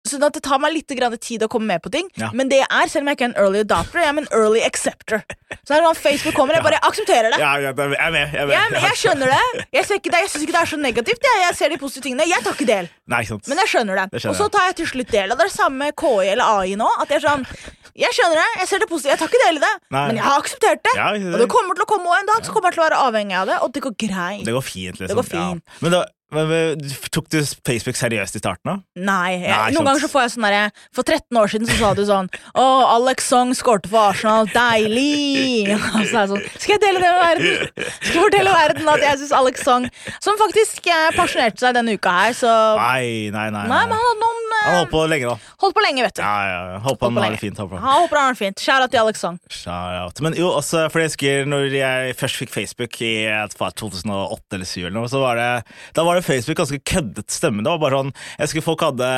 [0.05, 2.11] Sånn at det tar meg litt grann tid å komme med på ting.
[2.21, 2.29] Ja.
[2.37, 4.27] Men det jeg er, selv om jeg ikke er en early adopter, jeg er en
[4.37, 5.23] early acceptor.
[5.65, 7.39] Så når Facebook kommer, jeg bare aksepterer det.
[7.41, 7.97] Ja, ja, jeg er med.
[7.97, 8.53] Jeg, er med, jeg, er.
[8.53, 9.65] Jeg, jeg skjønner det.
[9.73, 10.21] Jeg, ser ikke det.
[10.27, 11.29] jeg syns ikke det er så negativt.
[11.31, 12.27] Jeg, ser de positive tingene.
[12.29, 12.91] Jeg tar ikke del.
[13.15, 13.23] Nei.
[13.49, 14.07] Men jeg skjønner det.
[14.13, 15.33] Det og så tar jeg til slutt del.
[15.33, 16.91] Og det er det samme med KI eller AI nå.
[17.01, 17.47] At jeg er sånn
[17.95, 19.15] Jeg skjønner det, jeg ser det positive.
[19.15, 19.73] Jeg tar ikke del i det.
[19.95, 20.05] Nei.
[20.11, 20.95] Men jeg har akseptert det.
[20.99, 22.83] Ja, det- Og det kommer til å komme, og en dag så kommer jeg til
[22.85, 23.59] å være avhengig av det.
[23.63, 24.45] Og det går greit.
[24.45, 25.09] Det går fint, liksom.
[25.15, 25.63] Det går fint.
[25.81, 26.05] Men, da,
[26.35, 26.83] men,
[27.15, 28.77] tok du Facebook seriøst i starten, da?
[28.99, 29.37] Nei.
[29.39, 30.63] Jeg, Nei, noen ganger så får jeg sånn derre
[30.95, 32.31] For 13 år siden så sa du sånn
[32.61, 32.65] Å,
[32.95, 34.49] Alex Song skårte for Arsenal.
[34.55, 35.75] Deilig!
[35.75, 37.87] Og så er jeg sånn Skal jeg dele det med verden?
[38.01, 39.89] Skal jeg fortelle verden at jeg syns Alex Song
[40.25, 43.65] Som faktisk pensjonerte seg denne uka her, så Nei, nei, nei.
[43.71, 45.55] Nei, men han hadde noen eh, Han holdt på lenge, da.
[45.65, 46.23] Holdt på lenge, vet du.
[46.25, 46.79] Ja, ja, ja.
[46.85, 47.59] Håper han har det fint.
[47.61, 47.87] Håper han.
[48.05, 48.63] Håper han har det fint.
[48.65, 49.39] Shout out til Alex Song.
[49.53, 50.23] Shout out.
[50.25, 53.71] Men jo, også, for jeg husker når jeg først fikk Facebook i jeg vet ikke,
[53.85, 55.49] 2008 eller 2007 eller noe, så var det,
[55.97, 57.63] da var det Facebook ganske køddet stemme.
[57.65, 59.09] Det var bare sånn, jeg husker folk hadde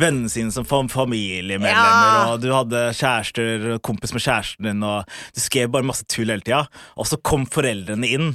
[0.00, 2.32] vennene sine som familiemedlemmer, Ja.
[2.32, 5.04] og du hadde kjærester, kompis med kjæresten din, og
[5.36, 6.64] du skrev bare masse tull hele tida.
[6.96, 8.32] Og så kom foreldrene inn.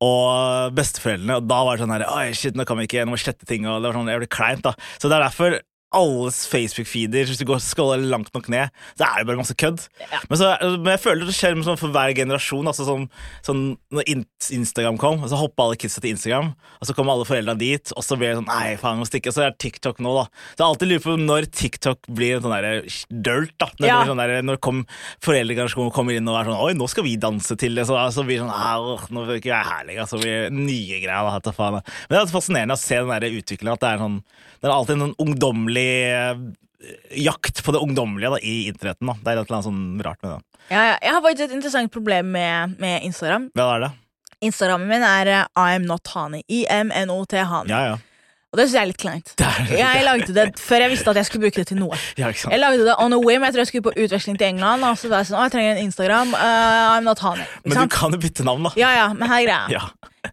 [0.00, 3.12] Og besteforeldrene, og da var det sånn her Oi, shit, nå kan vi ikke, nå
[3.12, 3.66] må vi slette ting.
[3.68, 5.58] Og det var sånn, jeg ble kleint da Så det er derfor
[5.96, 9.82] alles Facebook-feeder, hvis du går scroller langt nok ned, så er det bare masse kødd.
[10.30, 12.68] Men, så, men jeg føler det skjer sånn for hver generasjon.
[12.70, 13.08] Altså sånn,
[13.46, 14.06] sånn, når
[14.54, 17.90] Instagram kom, og så hoppa alle kidsa til Instagram, og så kom alle foreldra dit,
[17.96, 19.32] og så blir det sånn Nei, faen, må stikke.
[19.32, 20.26] Og så er det TikTok nå, da.
[20.54, 22.74] Så jeg alltid lurer på når TikTok blir en sånn derre
[23.10, 23.70] dirt, da.
[23.80, 23.98] Når, Ja.
[24.06, 24.84] sånn der, når kom
[25.26, 27.86] foreldregenerasjonen kommer inn og er sånn Oi, nå skal vi danse til det.
[27.88, 30.06] Så, så blir det sånn «Ah, åh, Nå vil ikke jeg her lenger.
[30.10, 31.40] Så blir det nye greier.
[31.40, 31.80] Da, faen.
[31.80, 33.74] Men det er fascinerende å se den der utviklinga.
[33.74, 34.18] At det er, sånn,
[34.60, 36.44] det er alltid en sånn ungdommelig eh,
[37.20, 39.10] jakt på det ungdommelige da, i internetten.
[39.10, 39.16] Da.
[39.20, 40.60] Det er et eller annet sånn rart med det.
[40.70, 40.98] Ja, ja.
[41.02, 43.50] Jeg har faktisk et interessant problem med, med Instagram.
[43.58, 43.90] Hva er det?
[44.50, 46.44] Instagrammen min er eh, I'm not honey.
[46.48, 47.72] I-M-N-O-T Hani.
[47.72, 47.98] Ja, ja.
[48.50, 49.28] Og det syns jeg er litt kleint.
[49.70, 51.94] Jeg lagde det før jeg visste at jeg skulle bruke det til noe.
[52.18, 52.32] ja?
[52.34, 53.44] Jeg lagde det on a whim.
[53.46, 54.82] Jeg tror jeg skulle på utveksling til England.
[54.88, 56.32] Og så var jeg sånn, å, jeg trenger en Instagram.
[56.34, 57.46] Uh, I'm not honey.
[57.62, 58.72] Men du kan jo bytte navn, da.
[58.80, 59.60] Ja, ja, men her er greia.
[59.76, 59.84] Ja.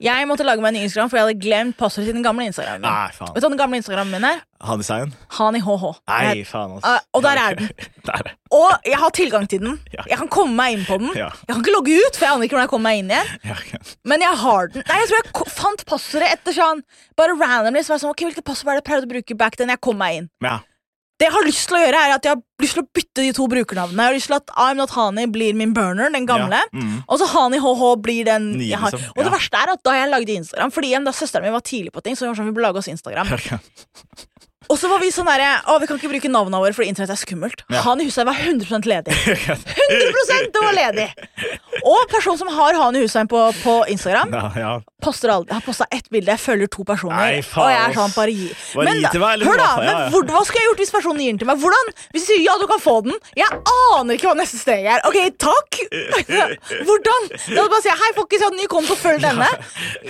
[0.03, 2.45] Jeg måtte lage meg en ny Instagram, for jeg hadde glemt passordet til den gamle
[2.49, 2.83] Instagramen.
[2.83, 3.31] Nei, faen.
[3.33, 4.41] Vet du hva den gamle Instagramen min er?
[4.67, 5.13] Handesign?
[5.37, 5.85] Hani HH.
[6.11, 6.75] Nei, faen.
[6.77, 6.83] ass.
[6.85, 7.71] Uh, og der er den.
[8.07, 8.35] Der er.
[8.57, 9.79] Og jeg har tilgang til den.
[9.95, 10.03] Ja.
[10.11, 11.11] Jeg kan komme meg inn på den.
[11.17, 11.31] Ja.
[11.47, 13.33] Jeg kan ikke logge ut, for jeg aner ikke hvordan jeg kommer meg inn igjen.
[13.47, 13.81] Ja.
[14.11, 14.87] Men jeg har den.
[14.87, 16.83] Nei, jeg tror jeg fant passordet etter sånn
[17.19, 17.83] Bare randomly.
[17.83, 19.71] Så var jeg sånn, ok, Hvilket passord var det jeg pleide å bruke back then
[19.73, 20.29] jeg kom meg inn?
[20.43, 20.59] Ja.
[21.17, 23.23] Det jeg har lyst til å gjøre, er at jeg har lyst til å bytte
[23.25, 24.03] de to brukernavnene.
[24.03, 26.59] Jeg har lyst til at I'm Not Hani blir min burner, den gamle.
[26.61, 26.99] Ja, mm.
[27.07, 28.93] Og så Hani HH blir den Nye, jeg har.
[28.93, 29.33] liksom, Og det ja.
[29.33, 32.05] verste er at da jeg lagde Instagram Fordi igjen, da søsteren min var tidlig på
[32.05, 33.33] ting, så vi var sånn, vi burde lage oss Instagram.
[34.69, 37.13] Og så var vi sånn derre Å, vi kan ikke bruke navnene våre fordi internett
[37.15, 37.63] er skummelt.
[37.71, 37.83] Ja.
[37.87, 39.15] Han i Hussein var 100 ledig.
[39.27, 41.07] 100 det var ledig!
[41.87, 44.71] Og personen som har Han i Hussein på, på Instagram, Ja, ja.
[45.03, 46.31] poster aldri, har posta ett bilde.
[46.33, 47.15] Jeg følger to personer.
[47.19, 48.47] Nei, faen, og jeg er sånn, bare gi.
[48.75, 51.39] Men da, meg, hør da, men hvor, hva skulle jeg gjort hvis personen gir den
[51.43, 51.61] til meg?
[51.61, 51.91] Hvordan?
[52.15, 53.15] Hvis de sier ja, du kan få den.
[53.37, 53.61] Jeg
[53.93, 55.05] aner ikke hva neste steg er.
[55.07, 55.79] Ok, takk!
[56.87, 57.29] Hvordan?
[57.53, 59.47] Da bare sier hei, folkens, jeg har en ny konto, følg denne.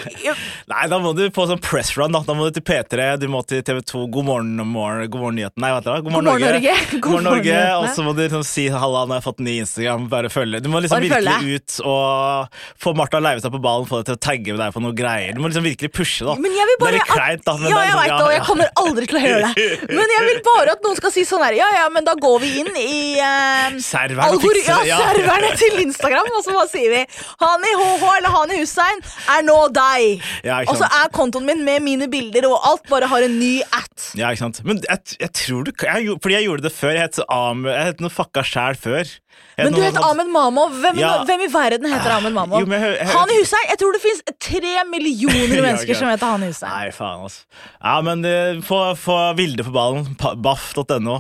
[0.74, 2.16] Nei, da må du på sånn press run.
[2.16, 4.08] Da, da må du til P3, du må til TV2.
[4.16, 5.62] God morgen, morgen, god morgen nyheten.
[5.62, 5.98] Nei, vet du hva?
[6.06, 6.74] God morgen, God morgen, Norge.
[6.78, 7.00] Norge.
[7.02, 7.58] God morgen, Norge.
[7.82, 10.08] Og så må du liksom si halla, nå har jeg fått ny Instagram.
[10.12, 10.62] Bare følge.
[10.64, 11.56] Du må liksom Bare virkelig følge.
[11.58, 14.84] ut og få Martha Leivestad på ballen, få deg til å tagge med deg på
[14.86, 15.34] noe greier.
[15.38, 16.36] Du må liksom virkelig pushe, da.
[16.40, 17.58] Men jeg vil bare det er litt kleint, da.
[17.62, 19.68] Men ja, jeg sånn- vet det, og jeg kommer aldri til å gjøre det.
[19.98, 22.38] Men jeg vil bare at noen skal si sånn her Ja, ja, men da går
[22.44, 24.98] vi inn i eh, Serveren og fikser ja, ja.
[25.12, 27.02] serverne til Instagram, og så bare sier vi
[27.42, 29.02] Hani HH eller Hani Hussein
[29.36, 30.24] er nå deg.
[30.46, 33.56] Ja, og så er kontoen min med mine bilder, og alt bare har en ny
[33.66, 34.10] at.
[34.18, 34.62] Ja, ikke sant.
[34.70, 36.94] Men jeg, jeg tror du jeg, Fordi jeg gjorde det før.
[36.94, 39.10] Jeg het Am- jeg het noe fucka sjæl før.
[39.58, 40.68] Men du het heter Ahmed Mamo.
[40.70, 41.24] Hvem, Ja.
[41.26, 42.60] hvem i verden heter Ahmed Mamo?
[42.62, 43.68] Jo, jeg hø- Hani Hussein.
[43.74, 46.70] Jeg tror det finnes tre millioner mennesker ja, som heter Han i Hussein.
[46.70, 47.44] Nei, faen, altså.
[47.82, 50.14] Ja, men eh, få, få Vilde på ballen.
[50.42, 51.20] Baff.no.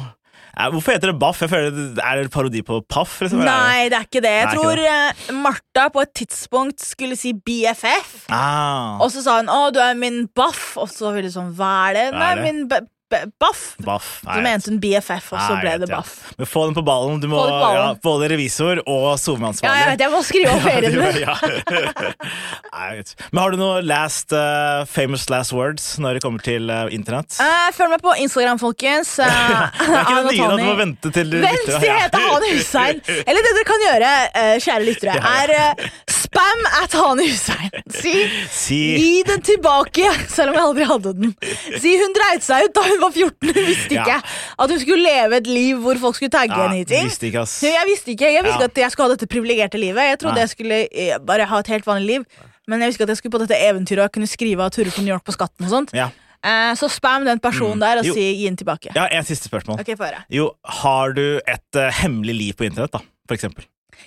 [0.57, 1.37] Hvorfor heter det Baff?
[1.43, 3.19] Jeg føler det Er det parodi på Paff?
[3.21, 3.43] Liksom?
[3.45, 4.31] Nei, det er ikke det.
[4.39, 5.35] Jeg Nei, tror det.
[5.37, 8.23] Martha på et tidspunkt skulle si BFF.
[8.33, 11.53] Ah, Og så sa hun 'Å, du er min baff', og så ville hun sånn
[11.53, 12.43] 'Hva er det?' Hva Nei, er det?
[12.47, 12.67] min
[13.39, 13.75] baff.
[13.77, 14.07] Baff.
[14.23, 16.13] du mente en BFF, og så Nei, ble det Baff.
[16.27, 16.35] ja.
[16.41, 17.21] Men få den på ballen.
[17.23, 17.77] Du må, på ballen.
[17.79, 19.71] Ja, både revisor og SoMe-ansvarlig.
[19.71, 20.93] Ja, jeg vet, jeg må skrive opp ferien
[21.27, 21.35] Ja.
[23.31, 27.39] Men har du noe last uh, famous last words når det kommer til uh, internett?
[27.39, 29.15] Uh, følg meg på Instagram, folkens.
[29.17, 30.57] Det er ikke det nye, da.
[30.57, 32.99] Du må vente til du Vent, lytter, jeg heter Hane Hussein.
[33.23, 34.11] Eller det dere kan gjøre,
[34.63, 35.53] kjære lyttere, er
[36.17, 37.69] spam at Hani Hussein.
[37.89, 38.13] Si,
[38.51, 41.35] Si gi den tilbake, selv om jeg aldri hadde den.
[41.81, 43.53] Si hun dreit seg ut da hun var 14.
[43.53, 44.19] Hun visste Ja.
[44.59, 47.05] at hun skulle leve et liv hvor folk skulle tagge Ja, henne i ting.
[47.09, 47.61] visste ikke, ass.
[47.63, 48.67] Jeg visste ikke Jeg visste Ja.
[48.67, 50.03] ikke at jeg skulle ha dette privilegerte livet.
[50.11, 52.25] Jeg trodde jeg skulle eh, bare ha et helt vanlig liv.
[52.67, 54.91] Men jeg visste ikke at jeg skulle på dette eventyret og kunne skrive av turer
[54.91, 55.65] på New York på skatten.
[55.65, 56.09] og sånt Ja.
[56.43, 57.79] Eh, Så spam den personen Mm.
[57.79, 58.13] der og Jo.
[58.13, 58.91] si gi den tilbake.
[58.95, 59.79] ja, en siste spørsmål.
[59.79, 59.95] Okay.
[60.29, 62.99] Jo, har du et uh, hemmelig liv på internett, da?
[63.27, 63.65] For eksempel?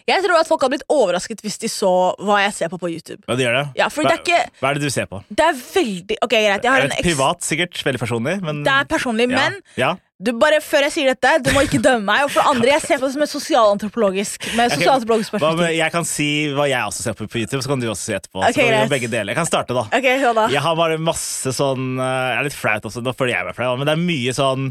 [0.09, 2.91] Jeg tror at folk hadde blitt overrasket hvis de så hva jeg ser på på
[2.93, 3.23] YouTube.
[3.29, 3.65] Ja, de gjør det?
[3.81, 5.23] Ja, for det er ikke Hva er det du ser på?
[5.29, 6.65] Det er veldig Ok, greit.
[6.65, 7.03] Jeg har en eks...
[7.07, 7.83] privat, sikkert?
[7.87, 8.37] Veldig personlig?
[8.45, 9.43] Men Det er personlig, ja.
[9.43, 9.91] men ja.
[10.21, 12.25] du bare før jeg sier dette, du må ikke dømme meg.
[12.27, 15.71] Og for det andre, jeg ser på det som et sosialantropologisk Med sosialantropologisk sosialantropologisk hva.
[15.79, 18.17] Jeg kan si hva jeg også ser på på YouTube, så kan du også si
[18.19, 18.43] etterpå.
[18.43, 19.33] Ok, så kan vi begge deler.
[19.35, 19.87] Jeg kan starte, da.
[20.01, 20.49] Ok, hør da.
[20.55, 23.59] Jeg har bare masse sånn eh, Jeg er litt flaut også, nå føler jeg meg
[23.59, 24.71] flau, men det er mye sånn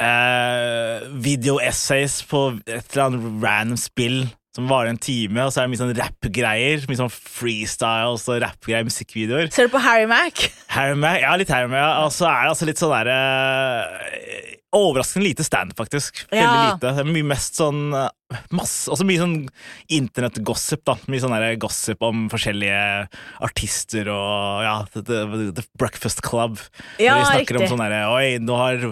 [0.00, 4.22] uh, video-essays på et eller annet random spill
[4.56, 6.86] som varer en time, og så er det mye sånn rap-greier.
[6.90, 9.52] Mye sånn freestyles og rappgreier, musikkvideoer.
[9.54, 10.42] Ser du på Harry Mac?
[10.74, 12.00] Harry Mac, ja, litt Harry Mac.
[12.02, 16.26] Og så er det altså litt sånn derre Overraskende lite stand, faktisk.
[16.30, 16.72] Veldig Ja.
[16.74, 16.80] lite.
[16.94, 18.08] Det er mye mest sånn eh,
[18.54, 19.48] masse Også mye sånn
[19.90, 20.94] internettgossip, da.
[21.10, 23.08] Mye sånn gossip om forskjellige
[23.42, 25.18] artister og ja, The, the,
[25.58, 26.58] the Breakfast Club.
[27.02, 27.64] Ja, de snakker riktig.
[27.66, 28.84] om sånn derre Oi, nå har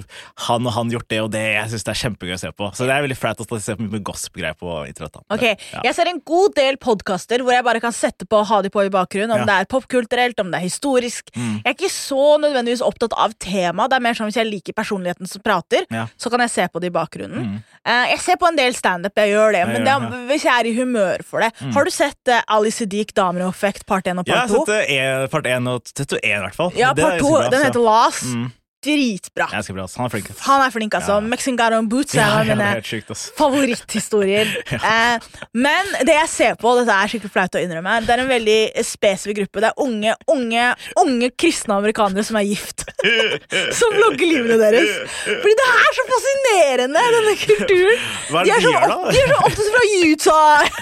[0.49, 1.45] han og han gjort det og det.
[1.55, 2.71] Jeg syns det er kjempegøy å se på.
[2.75, 5.15] Så det er veldig flaut å se på mye gossip-greier på internett.
[5.21, 5.23] da.
[5.37, 5.83] Ok, Ja.
[5.85, 8.71] Jeg ser en god del podkaster hvor jeg bare kan sette på og ha de
[8.75, 9.31] på i bakgrunnen.
[9.39, 9.45] Om Ja.
[9.47, 11.31] det er popkulturelt, om det er historisk.
[11.37, 11.63] Mm.
[11.63, 13.87] Jeg er ikke så nødvendigvis opptatt av tema.
[13.89, 16.07] Det er mer sånn Hvis jeg liker personligheten som prater, Ja.
[16.17, 17.45] så kan jeg se på det i bakgrunnen.
[17.45, 17.59] Mm.
[17.85, 20.27] Eh, jeg ser på en del standup, jeg gjør det, Jeg men gjør det er,
[20.31, 21.73] hvis jeg er i humør for det Mm.
[21.75, 24.65] Har du sett uh, Ali Siddiq, Damer og effekt, part 1 og part 2?
[24.69, 26.73] Ja, jeg har sett eh, part 1 og to i hvert fall.
[26.77, 27.51] Ja, part 2.
[27.51, 28.23] Den heter Las.
[28.23, 28.51] Mm.
[28.85, 29.49] Dritbra.
[29.51, 29.85] Ganske bra.
[29.89, 29.97] ass.
[29.99, 30.29] Han er flink.
[30.47, 31.17] Han er flink, altså.
[31.19, 31.21] Ja.
[31.33, 33.25] Mexican Boots er Ja, ja, det mine ass.
[33.39, 34.47] favoritthistorier.
[34.93, 35.19] eh,
[35.53, 38.59] men det jeg ser på, dette er skikkelig flaut å innrømme, det er en veldig
[38.87, 39.65] spesifikk gruppe.
[39.65, 40.69] Det er unge, unge,
[41.03, 42.85] unge kristne amerikanere som er gift.
[43.81, 44.95] som vlogger livene deres.
[45.27, 48.07] Fordi det er så fascinerende, denne kulturen.
[48.31, 48.99] Hva er De er de så, gjør, da?
[49.11, 50.59] de er så opptatt fra Utah.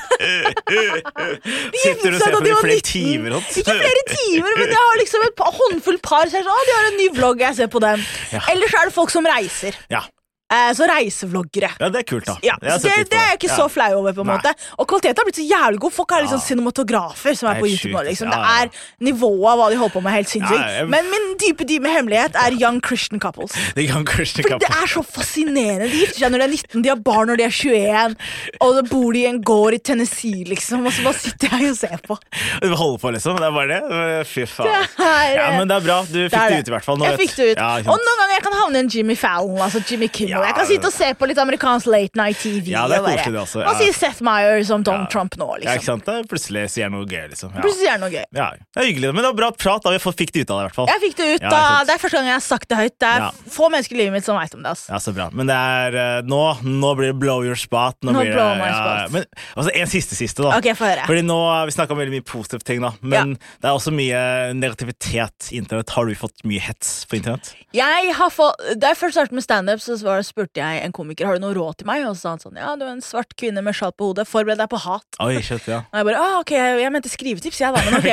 [0.66, 2.86] Du og seg ser da de var flere 19.
[2.86, 3.34] timer?
[3.60, 6.28] Ikke flere timer, men jeg har liksom et håndfull par.
[6.30, 8.04] som er sånn, «Å, de har en ny vlogg, jeg ser på dem.
[8.32, 8.42] Ja.
[8.52, 9.78] Ellers er det folk som reiser.
[9.92, 10.02] Ja.
[10.46, 11.72] Eh, så reisevloggere.
[11.80, 12.36] ja, det er kult, da.
[12.46, 13.56] Ja, det, det er jeg ikke Ja.
[13.56, 14.12] så flau over.
[14.14, 14.36] på en Nei.
[14.38, 15.92] måte Og kvaliteten har blitt så jævlig god.
[15.92, 16.46] Folk er liksom Ja.
[16.46, 18.30] cinematografer som er er på YouTube Liksom.
[18.30, 18.68] Det er
[19.02, 20.62] Nivået av hva de holder på med, helt sinnssykt.
[20.62, 23.50] Jeg- Men min dype dype hemmelighet er young Christian couples.
[23.74, 25.90] Det young Christian couples For det er så fascinerende.
[25.90, 28.16] De gifter seg når de er 19, de har barn når de er 21,
[28.60, 30.86] og da bor de i en gård i Tennessee, liksom.
[30.86, 32.16] Og så bare sitter jeg og ser på.
[32.62, 33.34] Du holder på, liksom?
[33.36, 33.82] Det er bare det?
[33.90, 34.66] Er- Fy faen.
[34.70, 36.02] Det er, Ja, men det er bra.
[36.06, 36.96] Du fikk det, det ut, i hvert fall.
[36.98, 37.58] Nå Jeg vet- fikk det ut.
[37.58, 40.35] Og noen ganger jeg kan havne i en Jimmy Fallon, altså Jimmy Kimmel.
[40.36, 42.70] Ja, jeg kan sitte og se på litt amerikansk late night TV.
[42.74, 43.74] Ja, det er og koselig, det også, ja.
[43.80, 45.12] sier Seth Meyer som Donald Ja.
[45.16, 46.02] Trump nå, Ja, ikke liksom?
[46.02, 46.06] sant?
[46.06, 47.54] Det plutselig sier noe gøy, liksom.
[47.54, 47.60] Ja.
[47.64, 48.24] Plutselig sier det noe gøy.
[48.36, 49.82] Ja, det er hyggelig, men det var bra prat.
[49.82, 50.88] da Vi fikk det ut av det, i hvert fall.
[50.92, 51.84] Jeg fikk det ut Ja, da.
[51.86, 52.96] Det er første gang jeg har sagt det høyt.
[53.00, 54.70] Det er få mennesker i livet mitt som veit om det.
[54.76, 54.92] Altså.
[54.92, 55.28] Ja, så bra.
[55.32, 57.96] Men det er eh, nå, nå blir det blow your spot.
[58.02, 59.12] Nå, Nå blir det, blow my ja, spot.
[59.16, 59.24] Men
[59.56, 60.56] altså, en siste siste, da.
[60.58, 61.06] Ok, få høre.
[61.08, 62.92] Fordi nå, Vi snakka om veldig mye positive ting, da.
[63.00, 64.20] Men det er også mye
[64.56, 65.90] negativitet i internett.
[65.96, 67.52] Har du fått mye hets på internett?
[67.76, 71.28] Jeg har fått, Da jeg først startet med standup, så var- spurte jeg en komiker
[71.30, 72.02] Har du noe råd til meg.
[72.08, 74.26] Og så sa han sånn Ja, du er en svart kvinne med sjal på hodet.
[74.28, 75.06] Forbered deg på hat.
[75.22, 75.84] Oi, shit, ja.
[75.88, 76.52] Og jeg bare ah, ok,
[76.82, 77.82] jeg mente skrivetips, jeg, da.
[77.86, 78.10] Men ok.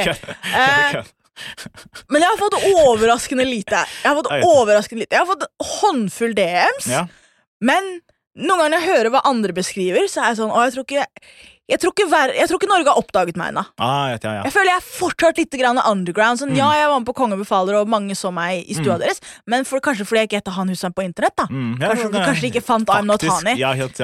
[0.54, 1.04] Eh,
[2.14, 3.80] Men jeg har fått overraskende lite.
[4.04, 5.48] Jeg har fått overraskende lite Jeg har fått
[5.80, 6.90] håndfull DMs.
[6.92, 7.08] Ja.
[7.64, 7.88] Men
[8.38, 10.86] noen ganger når jeg hører hva andre beskriver, så er jeg sånn Å, jeg tror
[10.88, 11.34] ikke jeg
[11.80, 13.66] tror, ikke jeg tror ikke Norge har oppdaget meg ennå.
[13.80, 14.44] Ah, ja, ja.
[14.44, 16.40] Jeg føler jeg er fortsatt litt grann underground.
[16.40, 16.58] Sånn, Mm.
[16.58, 19.00] Ja, jeg var med på Kongen befaler, og mange så meg i stua Mm.
[19.00, 21.36] deres, men for, kanskje fordi jeg ikke heter han huset på internett.
[21.38, 23.58] da Mm, ja, kanskje, er- kanskje de ikke fant I'm Not Hani.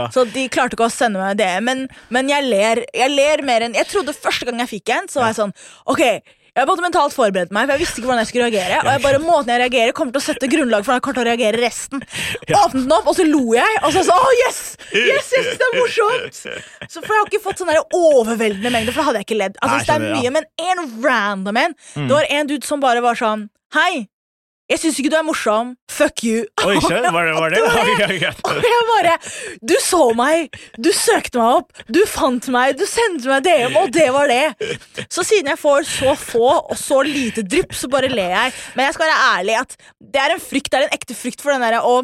[0.10, 1.62] Så de klarte ikke å sende meg det.
[1.64, 5.08] Men, men jeg ler Jeg ler mer enn Jeg trodde første gang jeg fikk en,
[5.08, 5.54] så var jeg sånn
[5.88, 6.22] Ok,
[6.60, 8.80] jeg måtte mentalt forberede meg, for jeg visste ikke hvordan jeg skulle reagere.
[8.84, 11.20] Og jeg bare måten jeg reagerer kommer til å sette grunnlag for hvordan jeg kommer
[11.20, 12.06] til å reagere resten.
[12.50, 13.80] Åpnet den opp, og så lo jeg.
[13.88, 14.62] Og så sa oh, yes!
[14.96, 16.42] Yes, jeg det er morsomt!
[16.90, 19.58] Så for Jeg har ikke fått sånn overveldende mengde, for da hadde jeg ikke ledd.
[19.62, 20.16] Altså, Nei, det er ja.
[20.18, 21.76] mye, Men en random en.
[21.94, 22.08] Mm.
[22.08, 24.08] Det var en dude som bare var sånn Hei,
[24.70, 25.72] jeg syns ikke du er morsom.
[25.90, 26.44] Fuck you.
[26.66, 27.62] Oi, shit, var det var det?
[28.50, 29.16] Og jeg bare
[29.66, 33.90] Du så meg, du søkte meg opp, du fant meg, du sendte meg DM, og
[33.96, 34.70] det var det.
[35.10, 38.56] Så siden jeg får så få og så lite drypp, så bare ler jeg.
[38.78, 41.44] Men jeg skal være ærlig at det er en frykt, det er en ekte frykt
[41.44, 42.00] for den derre å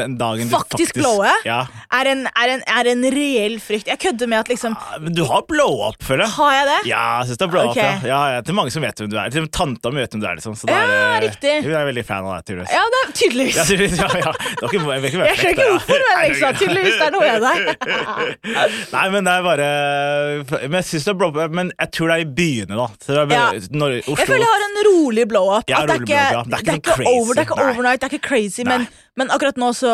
[0.00, 1.30] Den dagen du Faktisk faktisk blowe?
[1.44, 1.60] Ja.
[2.00, 3.88] er en, er, en, er en reell frykt.
[3.90, 6.32] Jeg kødder med at liksom Men du har blow up, føler jeg.
[6.36, 6.78] Har jeg det?
[6.90, 7.90] Ja, jeg synes det er blow up, ja.
[8.04, 8.20] ja.
[8.34, 8.40] ja.
[8.44, 9.30] Det er mange som vet hvem du er.
[9.34, 10.56] Til tanta mi vet hvem du er, liksom.
[10.58, 11.54] Så Ja, er det, riktig.
[11.66, 12.74] Hun er veldig fan av deg, tydeligvis.
[12.74, 13.58] Ja, det er tydeligvis.
[13.60, 14.32] Ja, tydeligvis, ja, ja.
[14.60, 17.58] Dere, jeg, Jeg skjønner ikke hvorfor, men liksom, tydeligvis det er noe med deg.
[18.96, 19.68] Nei, men det er bare
[20.68, 22.86] Men jeg synes det er blow up Men jeg tror det er i byene, da.
[23.10, 23.46] Bare, Ja.
[23.70, 25.64] når, Oslo Jeg føler jeg har en rolig blow-up.
[25.70, 26.24] Ja, at det er rolig ikke.
[26.50, 28.62] Det er ikke det er ikke over, det er ikke overnight, det er ikke crazy,
[28.66, 28.78] Nei.
[28.78, 28.88] men
[29.18, 29.90] akkurat nå så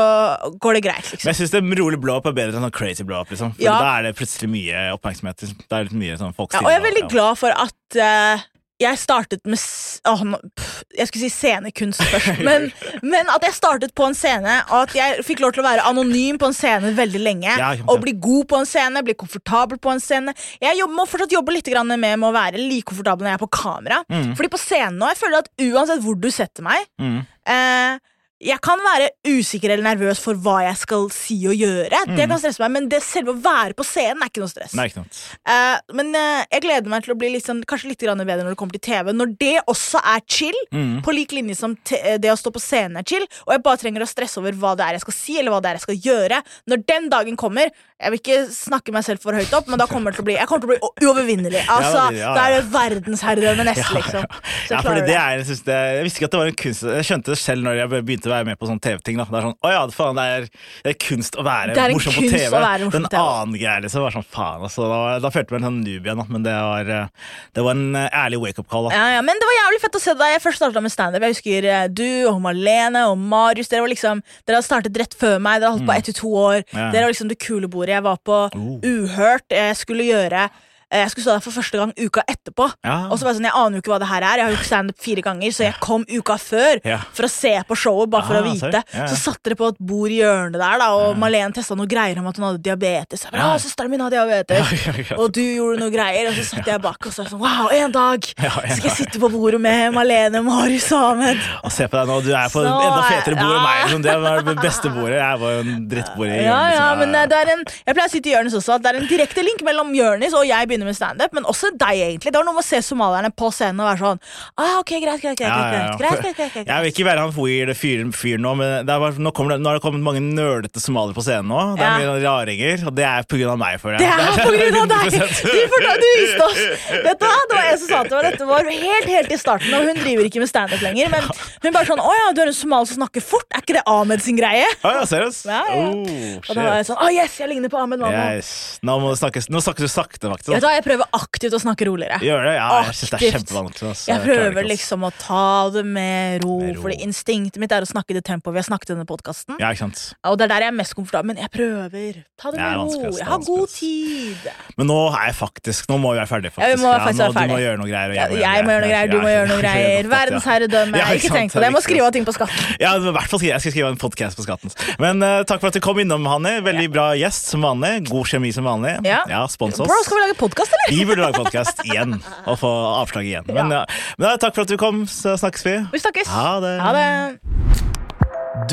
[0.61, 1.05] går det greit.
[1.05, 3.31] Men liksom jeg synes det rolig blow up er bedre enn sånn crazy blow up.
[3.31, 3.55] Liksom.
[3.57, 3.79] For Ja.
[3.81, 5.41] Da er det plutselig mye oppmerksomhet.
[5.43, 5.59] liksom.
[5.69, 8.45] Det er litt mye sånn folk ja, Og jeg er veldig glad for at uh,
[8.79, 9.57] jeg startet med
[10.05, 12.67] åh, pff, Jeg skulle si scenekunst først, men,
[13.03, 15.87] men at jeg startet på en scene, og at jeg fikk lov til å være
[15.89, 17.49] anonym på en scene veldig lenge.
[17.57, 17.87] Ja, ja.
[17.89, 20.35] Og bli god på en scene, bli komfortabel på en scene.
[20.61, 23.41] Jeg jobber, må fortsatt jobbe litt grann med med å være like komfortabel når jeg
[23.41, 24.03] er på kamera.
[24.13, 24.35] Mm.
[24.37, 27.25] Fordi på scenen nå, jeg føler at uansett hvor du setter meg Mm.
[27.49, 27.97] eh,
[28.41, 31.89] jeg kan være usikker eller nervøs for hva jeg skal si og gjøre.
[32.07, 32.29] Det Mm.
[32.29, 34.75] kan stresse meg, Men det selve å være på scenen er ikke noe stress.
[34.75, 35.05] Nei, ikke.
[35.49, 38.53] Eh, men uh, jeg gleder meg til å bli litt sånn, kanskje litt bedre når
[38.53, 39.13] det kommer til TV.
[39.17, 41.01] Når det også er chill, Mm.
[41.03, 43.77] på lik linje som eh, det å stå på scenen er chill, og jeg bare
[43.79, 45.87] trenger å stresse over hva det er jeg skal si, eller hva det er jeg
[45.87, 46.43] skal gjøre.
[46.69, 49.87] Når den dagen kommer Jeg vil ikke snakke meg selv for høyt opp, men da
[49.89, 51.63] kommer det til å bli Jeg kommer til å bli uovervinnelig.
[51.67, 54.27] Altså, ja, ja, Da er det verdensherredømme neste, liksom.
[54.69, 55.17] Så Ja, fordi det det.
[55.17, 57.39] er, jeg, synes det, jeg visste ikke at det var en kunst Jeg skjønte det
[57.41, 59.17] selv når jeg begynte å være med på sånne TV-ting.
[59.21, 60.47] Det er sånn, å ja, faen, det er,
[60.87, 62.51] det er kunst å være morsom på TV.
[62.51, 63.21] morsom Den TV.
[63.23, 64.65] annen greia liksom var sånn faen.
[64.69, 67.77] Altså, da, da følte jeg meg sånn noob igjen, men det var, eh, det var
[67.79, 68.91] en eh, ærlig wake-up-call.
[68.95, 70.35] Ja, ja, men det var jævlig fett å se deg.
[70.37, 71.23] jeg først starta med standup.
[71.27, 73.69] Jeg husker eh, du og Malene og Marius.
[73.73, 75.61] Dere var liksom Dere hadde startet rett før meg.
[75.61, 75.99] Dere hadde holdt på Mm.
[75.99, 76.63] ett til to år.
[76.73, 76.91] Ja.
[76.93, 77.95] Dere var liksom det kule bordet.
[77.97, 78.81] Jeg var på Oh.
[78.85, 79.49] Uhørt.
[79.51, 80.49] Jeg skulle gjøre
[80.93, 82.67] jeg skulle stå der for første gang uka etterpå.
[82.87, 82.97] Ja.
[83.11, 84.37] Og så var jeg sånn, Jeg aner jo ikke hva det her er.
[84.39, 86.99] Jeg har jo standup fire ganger, så jeg kom uka før Ja.
[87.13, 88.11] for å se på showet.
[88.11, 88.83] bare for Ah, å vite.
[88.95, 89.07] Ja.
[89.11, 92.19] Så satt dere på et bord i hjørnet der, da og Malene testa noe greier
[92.19, 93.23] om at hun hadde diabetes.
[93.25, 93.57] Jeg bare, Ja.
[93.59, 95.17] Søsteren min har diabetes.
[95.19, 97.91] Og du gjorde noe greier, og så satt jeg bak og så sånn Wow, en
[97.93, 101.39] dag en skal jeg sitte på bordet med Malene, Marius og Ahmed.
[101.65, 103.83] Og se på deg nå, du er på Så, enda fetere bord enn meg.
[103.87, 104.03] Liksom.
[104.03, 105.19] Det var det beste bordet.
[105.19, 107.95] Jeg var jo en drittbord i hjørnet, ja, ja, men eh, det er en, Jeg
[107.95, 110.47] pleier å si til hjørnet også at det er en direkte link mellom Jonis og
[110.47, 112.33] jeg begynner med standup, men også deg, egentlig.
[112.33, 114.21] Det var noe med å se somalierne på scenen og være sånn
[114.61, 116.69] ah, ok, greit, greit, greit, greit, greit, greit, greit, greit, greit.
[116.69, 119.71] Jeg vil ikke være han weird fyren fyr nå, men det bare, nå, det, nå
[119.71, 121.63] har det kommet mange nølete somaliere på scenen nå.
[121.81, 124.27] Det er mye raringer, og det er på grunn av meg, føler Det jeg.
[124.27, 125.17] er på grunn av deg!
[125.47, 126.61] Du, fortalte, du viste oss
[127.07, 129.39] Vet du hva, Det var en som sa til meg dette var helt helt i
[129.41, 131.11] starten, og hun driver ikke med standup lenger.
[131.13, 131.27] Men
[131.65, 133.47] hun bare sånn Å ja, du er en somalier som snakker fort.
[133.55, 134.67] Er ikke det Ahmed sin greie?
[134.87, 135.47] Å ja, seriøst?
[135.49, 135.87] Ja, ja.
[135.87, 138.11] Oh, Og da var jeg sånn Å yes, jeg ligner på Ahmed nå.
[138.13, 138.51] Yes.
[138.87, 140.53] Nå, må du snakke, nå snakker du sakte, faktisk.
[140.67, 142.19] Hva, Jeg prøver aktivt å snakke roligere.
[142.27, 142.55] Gjør det?
[142.59, 143.91] Ja, jeg synes det er kjempevanskelig.
[143.93, 144.09] altså.
[144.11, 145.45] Jeg prøver jeg liksom å ta
[145.77, 146.83] det med ro, Med ro.
[146.83, 149.61] fordi instinktet mitt er å snakke i det tempoet vi har snakket i denne podkasten.
[149.63, 150.03] Ja, ikke sant.
[150.27, 152.21] Og det er der jeg er mest komfortabel, men jeg prøver.
[152.37, 153.15] Ta det med ro.
[153.17, 154.51] Jeg har god tid.
[154.77, 156.83] Men nå er jeg faktisk Nå må vi være ferdige, Ja, vi faktisk.
[156.83, 157.47] må faktisk nå, ferdig.
[157.47, 159.31] Du må gjøre noe greier, og jeg må jeg må gjøre noe greier, du må
[159.31, 160.09] gjøre noe greier.
[160.11, 161.01] Verdensherredømme.
[161.01, 161.69] Ja, ikke tenk på det.
[161.69, 162.77] Jeg må skrive av ting på skatten.
[162.83, 164.73] Ja, i hvert fall jeg skal skrive en podcast på skatten.
[165.03, 166.57] Men uh, takk for at du kom innom, Hanni.
[166.67, 167.93] Veldig bra gjest som vanlig.
[168.11, 168.97] God kjemi som vanlig.
[169.07, 169.47] Ja.
[169.53, 169.89] spons oss.
[169.89, 170.97] Bro, skal vi lage podkast, eller?
[170.97, 172.17] Vi burde lage podkast igjen
[172.51, 172.71] og få
[173.03, 173.45] avslag igjen.
[173.53, 173.85] Men, ja.
[174.19, 175.77] Men ja, takk for at du kom, så snakkes vi.
[175.93, 176.33] Vi snakkes.
[176.33, 176.75] Ha det.
[176.81, 177.07] Ha det.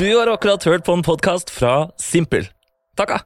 [0.00, 2.48] Du har akkurat hørt på en podkast fra Simpel.
[2.96, 3.20] Takka!